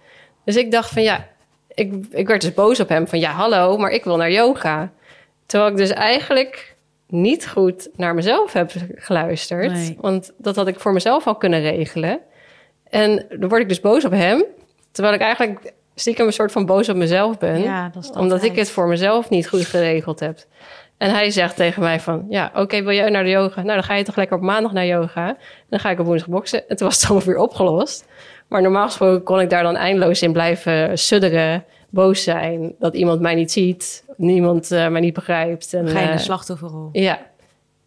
[0.43, 1.27] Dus ik dacht van ja,
[1.73, 4.91] ik, ik werd dus boos op hem van ja, hallo, maar ik wil naar yoga.
[5.45, 6.75] Terwijl ik dus eigenlijk
[7.07, 9.71] niet goed naar mezelf heb geluisterd.
[9.71, 9.97] Nee.
[10.01, 12.19] Want dat had ik voor mezelf al kunnen regelen.
[12.89, 14.43] En dan word ik dus boos op hem.
[14.91, 17.61] Terwijl ik eigenlijk stiekem een soort van boos op mezelf ben.
[17.61, 20.37] Ja, omdat ik het voor mezelf niet goed geregeld heb.
[20.97, 23.61] En hij zegt tegen mij van, ja, oké, wil jij naar de yoga?
[23.61, 25.27] Nou, dan ga je toch lekker op maandag naar yoga.
[25.27, 25.37] En
[25.69, 26.69] dan ga ik op woensdag boksen.
[26.69, 28.05] En toen was het allemaal weer opgelost.
[28.47, 32.75] Maar normaal gesproken kon ik daar dan eindeloos in blijven sudderen, boos zijn.
[32.79, 35.73] Dat iemand mij niet ziet, niemand eh, mij niet begrijpt.
[35.73, 36.89] En, Ga je in eh, de slachtofferrol.
[36.91, 37.19] ja,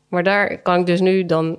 [0.09, 1.59] maar daar kan ik dus nu dan...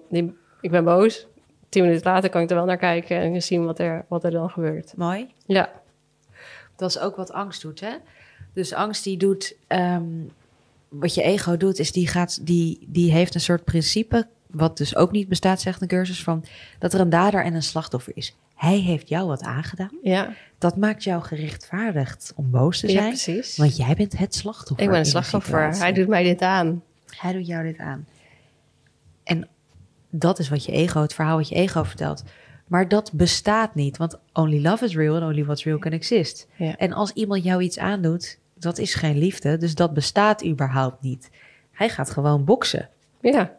[0.62, 1.28] Ik ben boos.
[1.70, 4.32] Tien minuten later kan ik er wel naar kijken en zien wat er, wat er
[4.32, 4.94] dan gebeurt.
[4.98, 5.28] Mooi.
[5.46, 5.70] Ja,
[6.76, 7.94] Dat is ook wat angst doet, hè?
[8.54, 9.56] Dus angst die doet...
[9.68, 10.04] ehm,
[10.90, 14.28] wat je ego doet, is die, gaat, die, die heeft een soort principe...
[14.48, 16.24] wat dus ook niet bestaat, zegt de cursus...
[16.24, 16.46] van
[16.80, 18.36] dat er een dader en een slachtoffer is.
[18.56, 19.92] Hij heeft jou wat aangedaan.
[20.04, 23.08] ja, Dat maakt jou gerechtvaardigd om boos te ja zijn.
[23.08, 23.58] precies.
[23.58, 24.86] want jij bent het slachtoffer.
[24.86, 25.78] Ik ben de slachtoffer.
[25.78, 26.84] Hij doet mij dit aan.
[27.16, 28.08] Hij doet jou dit aan.
[29.24, 29.48] En
[30.10, 32.24] dat is wat je ego, het verhaal wat je ego vertelt.
[32.67, 36.48] Maar dat bestaat niet, want only love is real and only what's real can exist.
[36.56, 36.76] Ja.
[36.78, 41.30] En als iemand jou iets aandoet, dat is geen liefde, dus dat bestaat überhaupt niet.
[41.72, 42.89] Hij gaat gewoon boksen.
[43.22, 43.52] Ja,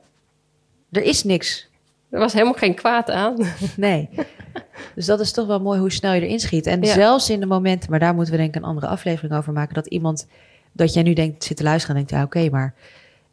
[0.90, 1.68] Er is niks.
[2.10, 3.36] er was helemaal geen kwaad aan.
[3.76, 4.08] Nee.
[4.94, 6.66] dus dat is toch wel mooi hoe snel je erin schiet.
[6.66, 6.92] En Ja.
[6.94, 9.74] zelfs in de momenten, maar daar moeten we denk ik een andere aflevering over maken,
[9.74, 10.26] dat iemand,
[10.72, 12.74] dat jij nu denkt, zit te luisteren en denkt, ja oké, maar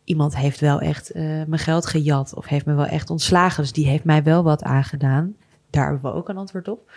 [0.08, 3.63] iemand heeft wel echt eh, mijn geld gejat of heeft me wel echt ontslagen.
[3.63, 5.36] Dus die heeft mij wel wat aangedaan.
[5.70, 6.91] Daar hebben we ook een antwoord op.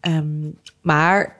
[0.00, 1.36] Ehm, maar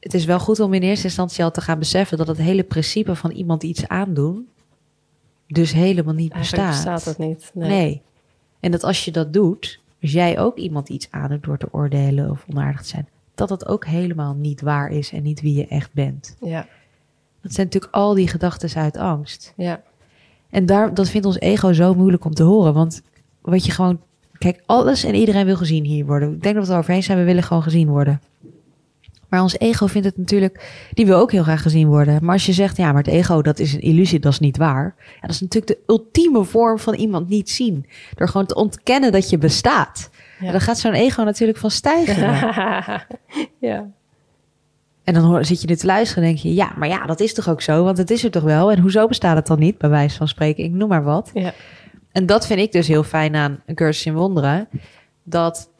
[0.00, 2.62] het is wel goed om in eerste instantie al te gaan beseffen dat het hele
[2.62, 4.48] principe van iemand iets aandoen,
[5.46, 6.94] dus helemaal niet Eigenlijk bestaat.
[6.94, 7.50] bestaat dat niet.
[7.54, 7.68] Nee.
[7.68, 8.02] Nee.
[8.60, 12.30] En dat als je dat doet, als jij ook iemand iets aandoet door te oordelen
[12.30, 15.66] of onaardig te zijn, dat dat ook helemaal niet waar is en niet wie je
[15.66, 16.36] echt bent.
[16.40, 16.66] Ja,
[17.44, 19.52] Dat zijn natuurlijk al die gedachten uit angst.
[19.56, 19.82] ja,
[20.50, 22.74] En daar, dat vindt ons ego zo moeilijk om te horen.
[22.74, 23.02] Want
[23.42, 24.00] wat je gewoon.
[24.38, 26.34] Kijk, alles en iedereen wil gezien hier worden.
[26.34, 28.20] Ik denk dat we het erover eens zijn, we willen gewoon gezien worden.
[29.28, 30.86] Maar ons ego vindt het natuurlijk.
[30.92, 32.18] Die wil ook heel graag gezien worden.
[32.22, 34.56] Maar als je zegt, ja, maar het ego, dat is een illusie, dat is niet
[34.56, 34.94] waar.
[35.14, 37.86] Ja, dat is natuurlijk de ultieme vorm van iemand niet zien.
[38.14, 40.10] Door gewoon te ontkennen dat je bestaat.
[40.40, 40.46] Ja.
[40.46, 42.22] En dan gaat zo'n ego natuurlijk van stijgen.
[43.70, 43.90] ja.
[45.04, 47.20] En dan hoor, zit je dit te luisteren en denk je, ja, maar ja, dat
[47.20, 47.84] is toch ook zo?
[47.84, 48.70] Want het is er toch wel?
[48.70, 50.64] En hoezo bestaat het dan niet, bij wijze van spreken?
[50.64, 51.30] Ik noem maar wat.
[51.34, 51.52] ja.
[52.12, 54.68] En dat vind ik dus heel fijn aan een cursus in wonderen.
[55.22, 55.70] Dat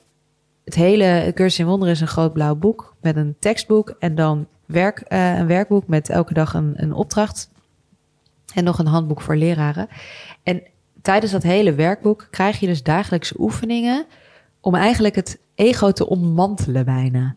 [0.64, 4.46] het hele cursus in wonderen is een groot blauw boek met een tekstboek en dan
[4.66, 7.50] werk, eh, een werkboek met elke dag een, een opdracht
[8.54, 9.88] en nog een handboek voor leraren.
[10.42, 10.62] En
[11.02, 14.06] tijdens dat hele werkboek krijg je dus dagelijkse oefeningen
[14.60, 17.36] om eigenlijk het ego te ommantelen bijna.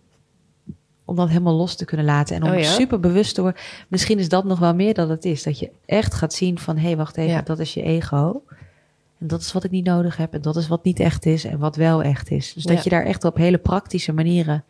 [1.08, 2.72] Om dat helemaal los te kunnen laten en om Oh ja?
[2.72, 3.62] super bewust te worden.
[3.88, 5.44] Misschien is dat nog wel meer dan het is.
[5.44, 7.42] Dat je echt gaat zien van, hé, hey, wacht even, Ja.
[7.42, 8.42] dat is je ego.
[9.20, 10.34] En dat is wat ik niet nodig heb.
[10.34, 12.54] En dat is wat niet echt is en wat wel echt is.
[12.54, 14.64] Dus dat je daar echt op hele praktische manieren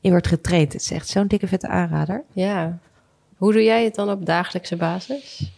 [0.00, 0.72] in wordt getraind.
[0.72, 2.22] Het is echt zo'n dikke vette aanrader.
[2.32, 2.78] ja.
[3.36, 5.50] Hoe doe jij het dan op dagelijkse basis?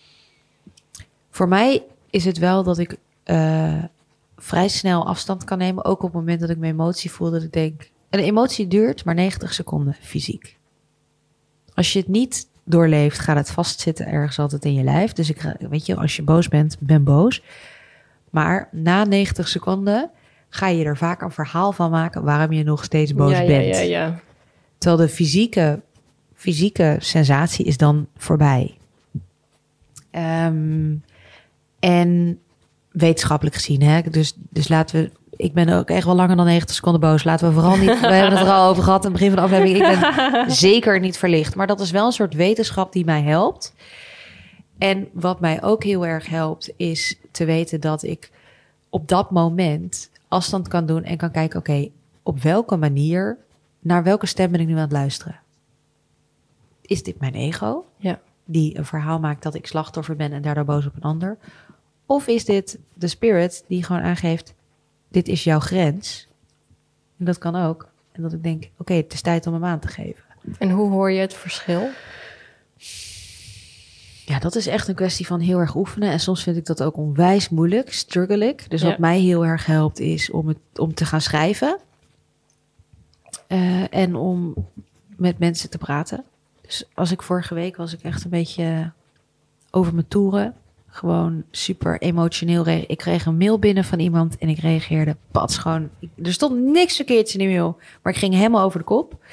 [1.31, 3.83] Voor mij is het wel dat ik eh,
[4.37, 5.85] vrij snel afstand kan nemen.
[5.85, 7.31] Ook op het moment dat ik mijn emotie voel.
[7.31, 7.91] Dat ik denk.
[8.15, 10.59] Een emotie duurt maar 90 seconden fysiek.
[11.75, 15.13] Als je het niet doorleeft, gaat het vastzitten ergens altijd in je lijf.
[15.13, 17.43] Dus ik, weet je, als je boos bent, ben boos.
[18.31, 20.11] Maar na 90 seconden
[20.49, 23.75] ga je er vaak een verhaal van maken waarom je nog steeds boos ja, bent.
[23.75, 24.21] Ja, ja, ja.
[24.79, 25.81] Terwijl de fysieke,
[26.35, 28.77] fysieke sensatie is dan voorbij.
[30.11, 30.95] Ehm,
[31.79, 32.39] en
[32.91, 34.01] wetenschappelijk gezien, hè?
[34.01, 35.11] Dus, dus laten we.
[35.37, 37.25] Ik ben ook echt wel langer dan 90 seconden boos.
[37.25, 38.01] Laten we vooral niet.
[38.01, 39.87] We hebben het er al over gehad in het begin van de aflevering.
[39.87, 41.55] Ik ben zeker niet verlicht.
[41.55, 43.75] Maar dat is wel een soort wetenschap die mij helpt.
[44.79, 48.31] En wat mij ook heel erg helpt, is te weten dat ik
[48.89, 51.89] op dat moment afstand kan doen en kan kijken: oké,
[52.23, 53.39] op welke manier
[53.81, 55.41] naar welke stem ben ik nu aan het luisteren?
[56.81, 57.85] Is dit mijn ego?
[57.97, 58.21] Ja.
[58.45, 61.39] Die een verhaal maakt dat ik slachtoffer ben en daardoor boos op een ander?
[62.07, 64.55] Of is dit de spirit die gewoon aangeeft:
[65.15, 66.27] dit is jouw grens?
[67.19, 67.89] En dat kan ook.
[68.13, 70.25] En dat ik denk: oké, het is tijd om hem aan te geven.
[70.59, 71.89] En hoe hoor je het verschil?
[74.27, 76.11] Ja, dat is echt een kwestie van heel erg oefenen.
[76.11, 78.71] En soms vind ik dat ook onwijs moeilijk, struggle ik.
[78.71, 78.89] Dus Ja.
[78.89, 81.79] wat mij heel erg helpt is om, het, om te gaan schrijven.
[83.47, 84.55] Eh, en om
[85.17, 86.25] met mensen te praten.
[86.61, 88.93] Dus als ik vorige week was ik echt een beetje
[89.71, 90.55] over mijn toeren.
[90.95, 92.67] Gewoon super emotioneel.
[92.67, 95.89] Ik kreeg een mail binnen van iemand en ik reageerde pats gewoon.
[96.23, 99.25] Er stond niks verkeerds in die mail, maar ik ging helemaal over de kop.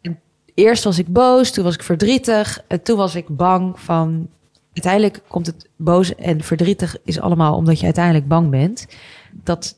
[0.00, 0.20] En
[0.54, 2.62] eerst was ik boos, toen was ik verdrietig.
[2.66, 4.28] En toen was ik bang van...
[4.72, 8.86] Uiteindelijk komt het boos en verdrietig is allemaal omdat je uiteindelijk bang bent.
[9.32, 9.76] Dat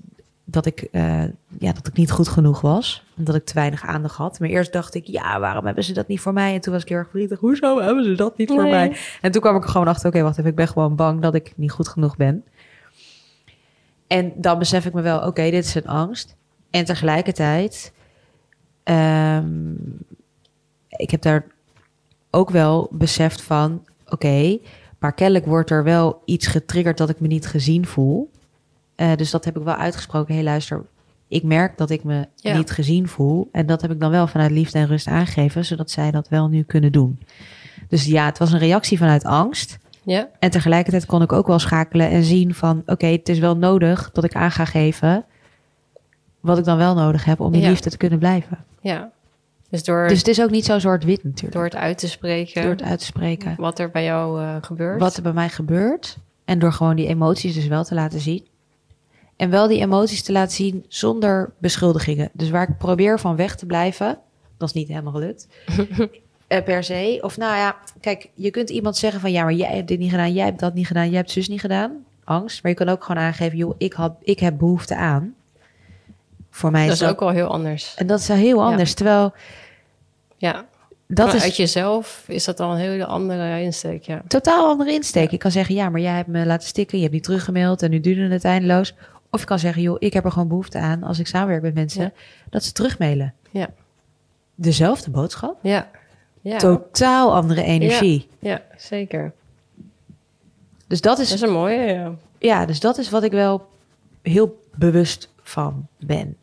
[0.51, 1.23] dat ik, eh,
[1.59, 3.05] ja, dat ik niet goed genoeg was.
[3.17, 4.39] Omdat ik te weinig aandacht had.
[4.41, 6.55] Maar eerst dacht ik, ja, waarom hebben ze dat niet voor mij?
[6.55, 7.39] En toen was ik heel erg verdrietig.
[7.39, 8.71] Hoezo hebben ze dat niet voor Nee.
[8.71, 8.97] mij?
[9.21, 10.51] En toen kwam ik er gewoon achter, oké, wacht even.
[10.51, 12.45] Ik ben gewoon bang dat ik niet goed genoeg ben.
[14.07, 16.37] En dan besef ik me wel, oké, dit is een angst.
[16.71, 17.93] En tegelijkertijd,
[18.83, 19.73] ehm,
[20.89, 21.47] ik heb daar
[22.31, 24.59] ook wel beseft van, oké,
[24.99, 28.31] maar kennelijk wordt er wel iets getriggerd dat ik me niet gezien voel.
[28.99, 30.35] Eh, dus dat heb ik wel uitgesproken.
[30.35, 30.85] Hé, luister,
[31.29, 32.57] ik merk dat ik me Ja.
[32.57, 33.49] niet gezien voel.
[33.53, 36.49] En dat heb ik dan wel vanuit liefde en rust aangegeven, zodat zij dat wel
[36.49, 37.19] nu kunnen doen.
[37.89, 39.79] Dus ja, het was een reactie vanuit angst.
[40.03, 42.83] Ja, En tegelijkertijd kon ik ook wel schakelen en zien van...
[42.87, 45.25] oké, het is wel nodig dat ik aan ga geven...
[46.41, 47.69] wat ik dan wel nodig heb om in Ja.
[47.69, 48.59] liefde te kunnen blijven.
[48.81, 49.11] ja.
[49.71, 51.53] Dus door, Dus het is ook niet zo zwart-wit natuurlijk.
[51.55, 53.55] door het uit te spreken Door het uit te spreken.
[53.59, 55.01] wat er bij jou eh, gebeurt.
[55.01, 56.19] Wat er bij mij gebeurt.
[56.45, 58.47] En door gewoon die emoties dus wel te laten zien.
[59.39, 62.31] En wel die emoties te laten zien zonder beschuldigingen.
[62.33, 64.19] Dus waar ik probeer van weg te blijven...
[64.57, 65.49] dat is niet helemaal gelukt.
[66.47, 67.19] eh, per se.
[67.23, 69.33] Of nou ja, kijk, je kunt iemand zeggen van...
[69.33, 71.09] ja, maar jij hebt dit niet gedaan, jij hebt dat niet gedaan...
[71.09, 72.05] jij hebt zus niet gedaan.
[72.25, 72.63] Angst.
[72.63, 73.59] Maar je kan ook gewoon aangeven...
[73.59, 75.35] joh, ik, had, ik heb behoefte aan.
[76.51, 77.11] Voor mij dat is dat...
[77.11, 77.95] ook wel heel anders.
[77.97, 78.95] En dat is heel anders.
[78.95, 79.33] Terwijl
[80.37, 80.67] Ja,
[81.07, 84.23] dat is jezelf is dat al een hele andere insteek, ja.
[84.29, 85.33] totaal andere insteek.
[85.33, 87.91] Ik kan zeggen, ja, maar jij hebt me laten stikken, je hebt niet teruggemaild en
[87.91, 88.95] nu duurde het eindeloos.
[89.31, 91.75] Of je kan zeggen, joh, ik heb er gewoon behoefte aan als ik samenwerk met
[91.75, 92.13] mensen, Ja.
[92.51, 93.35] dat ze terugmailen.
[93.51, 93.69] Ja.
[94.55, 95.91] Dezelfde boodschap, Ja,
[96.41, 98.29] ja, totaal andere energie.
[98.39, 99.33] ja zeker.
[100.87, 102.15] Dus dat is, Dat is een mooie, ja.
[102.39, 103.69] ja, dus dat is wat ik wel
[104.23, 106.37] heel bewust van ben.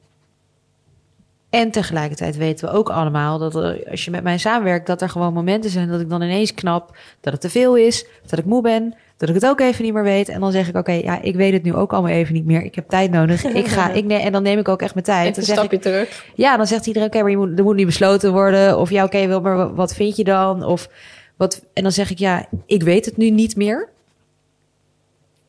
[1.55, 5.09] En tegelijkertijd weten we ook allemaal dat er, als je met mij samenwerkt, dat er
[5.09, 8.45] gewoon momenten zijn dat ik dan ineens knap, dat het te veel is, dat ik
[8.45, 10.29] moe ben, dat ik het ook even niet meer weet.
[10.29, 12.63] En dan zeg ik, oké, ja, ik weet het nu ook allemaal even niet meer.
[12.63, 13.43] Ik heb tijd nodig.
[13.61, 15.21] Ik ga, ik ne en dan neem ik ook echt mijn tijd.
[15.27, 16.25] Even Dan zeg ik, stapje terug.
[16.35, 18.79] ja, dan zegt iedereen, oké, maar je moet, er moet niet besloten worden.
[18.79, 20.63] Of ja, oké, wel, maar wat vind je dan?
[20.63, 20.89] Of
[21.35, 23.89] wat, en dan zeg ik, ja, ik weet het nu niet meer.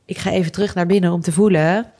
[0.04, 1.92] Ik ga even terug naar binnen om te voelen.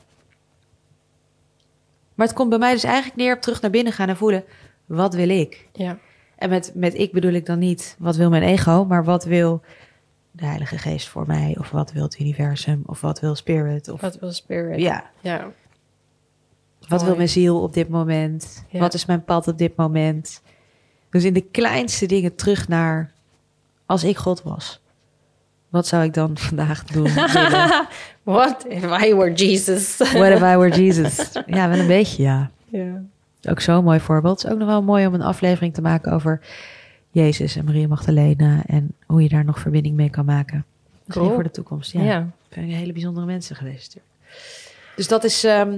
[2.17, 4.45] Maar het komt bij mij dus eigenlijk neer op terug naar binnen gaan en voelen,
[4.87, 5.69] wat wil ik?
[5.73, 5.99] Ja,
[6.37, 9.63] En met, met ik bedoel ik dan niet, wat wil mijn ego, maar wat wil
[10.31, 11.57] de Heilige Geest voor mij?
[11.59, 12.83] Of wat wil het universum?
[12.87, 13.89] Of wat wil Spirit?
[13.89, 14.81] Of wat wil spirit?
[14.81, 15.51] ja, Ja,
[16.89, 18.65] wat wil mijn ziel op dit moment?
[18.69, 18.79] Ja.
[18.79, 20.43] Wat is mijn pad op dit moment?
[21.11, 23.13] Dus in de kleinste dingen terug naar
[23.87, 24.81] als ik God was.
[25.69, 27.09] Wat zou ik dan vandaag doen?
[28.37, 29.97] What if I were Jesus?
[29.97, 31.33] What if I were Jesus?
[31.47, 32.51] Ja, wel een beetje, ja.
[32.69, 33.03] ja.
[33.49, 34.37] Ook zo'n mooi voorbeeld.
[34.39, 36.41] Het is ook nog wel mooi om een aflevering te maken over
[37.11, 38.63] Jezus en Maria Magdalena.
[38.67, 40.65] En hoe je daar nog verbinding mee kan maken.
[41.05, 41.35] Misschien Cool.
[41.35, 41.93] voor de toekomst.
[41.93, 42.27] Ja, Ja.
[42.51, 43.83] zijn hele bijzondere mensen geweest.
[43.95, 44.15] natuurlijk.
[44.97, 45.75] Dus dat is, ehm,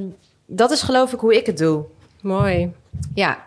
[0.47, 1.85] dat is geloof ik hoe ik het doe.
[2.21, 2.73] mooi.
[3.15, 3.47] Ja.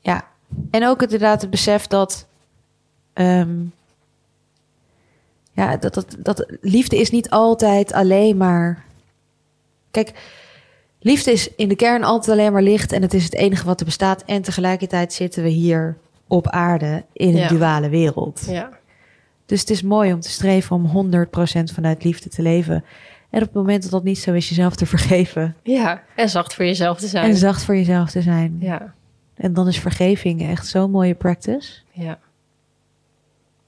[0.00, 0.24] Ja.
[0.70, 2.26] En ook het, inderdaad het besef dat...
[3.12, 3.50] ehm,
[5.54, 8.84] ja, dat, dat, dat liefde is niet altijd alleen maar...
[9.90, 10.12] Kijk,
[11.00, 12.92] liefde is in de kern altijd alleen maar licht...
[12.92, 14.22] en het is het enige wat er bestaat.
[14.24, 17.48] En tegelijkertijd zitten we hier op aarde in een Ja.
[17.48, 18.42] duale wereld.
[18.48, 18.68] Ja,
[19.46, 22.84] Dus het is mooi om te streven om 100% vanuit liefde te leven.
[23.30, 25.56] En op het moment dat dat niet zo is, jezelf te vergeven.
[25.62, 26.02] ja.
[26.16, 27.30] en zacht voor jezelf te zijn.
[27.30, 28.56] En zacht voor jezelf te zijn.
[28.60, 28.94] Ja,
[29.34, 31.72] En dan is vergeving echt zo'n mooie practice.
[31.92, 32.18] ja.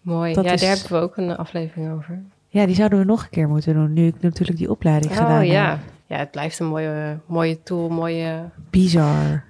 [0.07, 0.35] Mooi.
[0.35, 2.23] Dat ja, is- daar hebben we ook een aflevering over.
[2.49, 3.93] Ja, die zouden we nog een keer moeten doen.
[3.93, 5.69] Nu ik natuurlijk die opleiding gedaan Oh ja.
[5.71, 5.79] heb.
[6.07, 8.49] Ja, het blijft een mooie, mooie tool, mooie...
[8.71, 9.45] Bizar.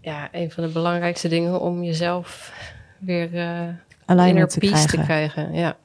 [0.00, 2.52] Ja, een van de belangrijkste dingen om jezelf
[2.98, 4.98] weer inner Alignment te peace krijgen.
[4.98, 5.52] te krijgen.
[5.54, 5.76] Ja.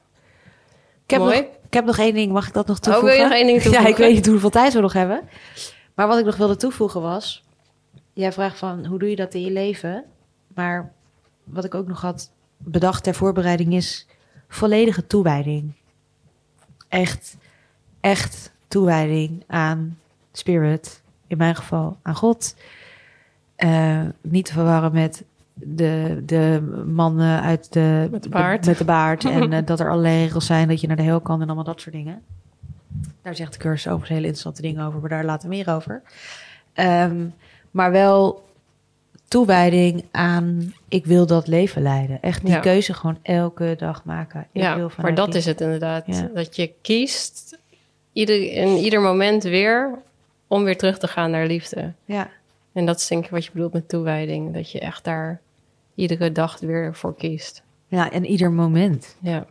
[1.04, 2.32] Ik heb, nog, ik heb nog één ding.
[2.32, 3.10] Mag ik dat nog Oh, toevoegen?
[3.10, 3.90] wil je nog één ding Ja, toevoegen?
[3.90, 5.20] ik weet niet hoeveel tijd we nog hebben.
[5.94, 7.44] Maar wat ik nog wilde toevoegen was...
[8.12, 10.04] Jij vraagt van, hoe doe je dat in je leven?
[10.54, 10.92] Maar
[11.44, 14.06] wat ik ook nog had bedacht ter voorbereiding is...
[14.48, 15.72] volledige toewijding.
[16.88, 17.36] Echt,
[18.00, 19.98] echt toewijding aan
[20.32, 21.02] spirit.
[21.26, 22.56] In mijn geval aan God.
[23.56, 28.08] Eh, niet te verwarren met de, de mannen uit de...
[28.10, 28.66] Met de baard.
[28.66, 29.24] met de baard.
[29.24, 31.64] en eh, dat er allerlei regels zijn dat je naar de hel kan en allemaal
[31.64, 32.22] dat soort dingen.
[33.22, 36.02] Daar zegt de cursus overigens hele interessante dingen over, maar daar later meer over.
[36.72, 37.26] Ehm,
[37.70, 38.47] maar wel
[39.28, 42.22] toewijding aan, ik wil dat leven leiden.
[42.22, 42.60] Echt die Ja.
[42.60, 44.46] keuze gewoon elke dag maken.
[44.52, 46.06] Ik Ja, wil maar dat is het inderdaad.
[46.06, 46.30] Ja.
[46.34, 47.58] Dat je kiest
[48.12, 49.98] ieder, in ieder moment weer
[50.46, 51.92] om weer terug te gaan naar liefde.
[52.04, 52.30] Ja,
[52.72, 54.54] En dat is denk ik wat je bedoelt met toewijding.
[54.54, 55.40] Dat je echt daar
[55.94, 57.62] iedere dag weer voor kiest.
[57.86, 59.16] ja, en ieder moment.
[59.20, 59.46] Ja,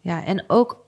[0.00, 0.86] Ja, en ook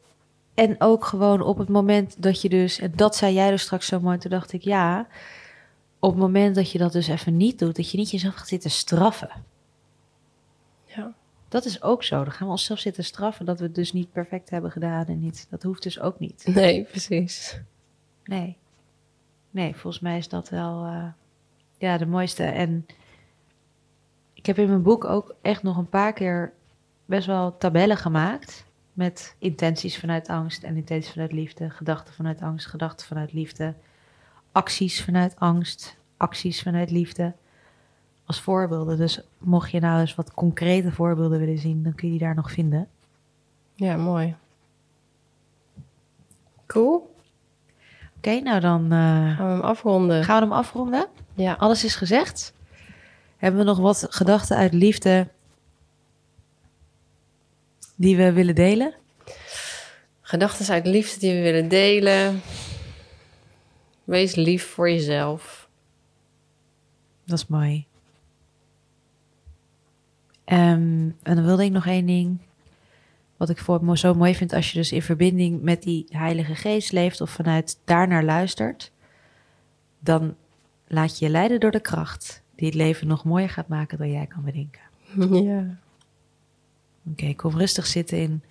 [0.55, 3.87] en ook gewoon op het moment dat je dus, en dat zei jij dus straks
[3.87, 5.07] zo mooi, toen dacht ik ja,
[6.01, 8.48] op het moment dat je dat dus even niet doet, dat je niet jezelf gaat
[8.48, 9.30] zitten straffen.
[10.84, 11.14] Ja.
[11.48, 12.24] Dat is ook zo.
[12.24, 15.20] Dan gaan we onszelf zitten straffen dat we het dus niet perfect hebben gedaan en
[15.20, 15.46] niet.
[15.51, 16.46] Dat hoeft dus ook niet.
[16.55, 17.61] Nee, precies.
[18.24, 18.57] Nee.
[19.51, 21.07] Nee, volgens mij is dat wel eh,
[21.78, 22.44] ja, de mooiste.
[22.44, 22.86] En
[24.32, 26.53] ik heb in mijn boek ook echt nog een paar keer
[27.05, 28.64] best wel tabellen gemaakt.
[28.92, 31.70] Met intenties vanuit angst en intenties vanuit liefde.
[31.70, 33.74] Gedachten vanuit angst, gedachten vanuit liefde.
[34.61, 37.32] Acties vanuit angst, acties vanuit liefde.
[38.24, 38.96] Als voorbeelden.
[38.96, 42.34] Dus mocht je nou eens wat concrete voorbeelden willen zien, dan kun je die daar
[42.34, 42.88] nog vinden.
[43.74, 44.36] Ja, mooi.
[46.66, 47.14] Cool.
[48.16, 50.24] Oké, nou dan eh, Gaan we hem afronden?
[50.24, 51.06] gaan we hem afronden.
[51.34, 51.52] Ja.
[51.58, 52.52] Alles is gezegd.
[53.36, 55.28] Hebben we nog wat gedachten uit liefde
[57.96, 58.94] die we willen delen?
[60.20, 62.40] Gedachten uit liefde die we willen delen.
[64.11, 65.68] Wees lief voor jezelf.
[67.24, 67.86] Dat is mooi.
[70.44, 72.38] Ehm, en dan wilde ik nog één ding.
[73.36, 76.54] Wat ik voor me zo mooi vind als je dus in verbinding met die Heilige
[76.54, 78.92] Geest leeft of vanuit daarnaar luistert,
[79.98, 80.36] dan
[80.86, 84.11] laat je je leiden door de kracht die het leven nog mooier gaat maken dan
[84.11, 84.82] jij kan bedenken.
[85.46, 85.78] Ja.
[87.11, 88.42] Oké, kom rustig zitten in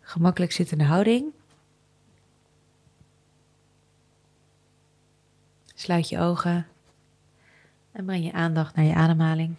[0.00, 1.32] gemakkelijk zittende houding.
[5.80, 6.66] Sluit je ogen
[7.92, 9.54] en breng je aandacht naar je ademhaling.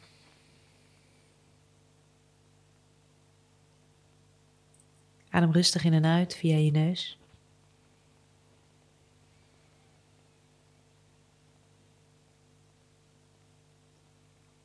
[5.30, 7.20] Adem rustig in en uit via je neus.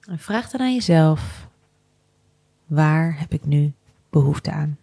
[0.00, 1.48] En vraag dan aan jezelf:
[2.66, 3.72] waar heb ik nu
[4.10, 4.78] behoefte aan?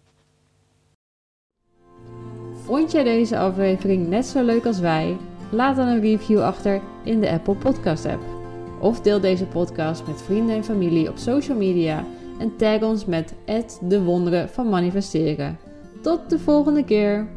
[2.63, 5.17] Vond jij deze aflevering net zo leuk als wij?
[5.53, 8.23] Laat dan een review achter in de Apple Podcast app.
[8.79, 12.05] Of deel deze podcast met vrienden en familie op social media
[12.39, 13.33] en tag ons met
[13.81, 15.57] de wonderen van manifesteren.
[16.01, 17.27] Tot de volgende keer!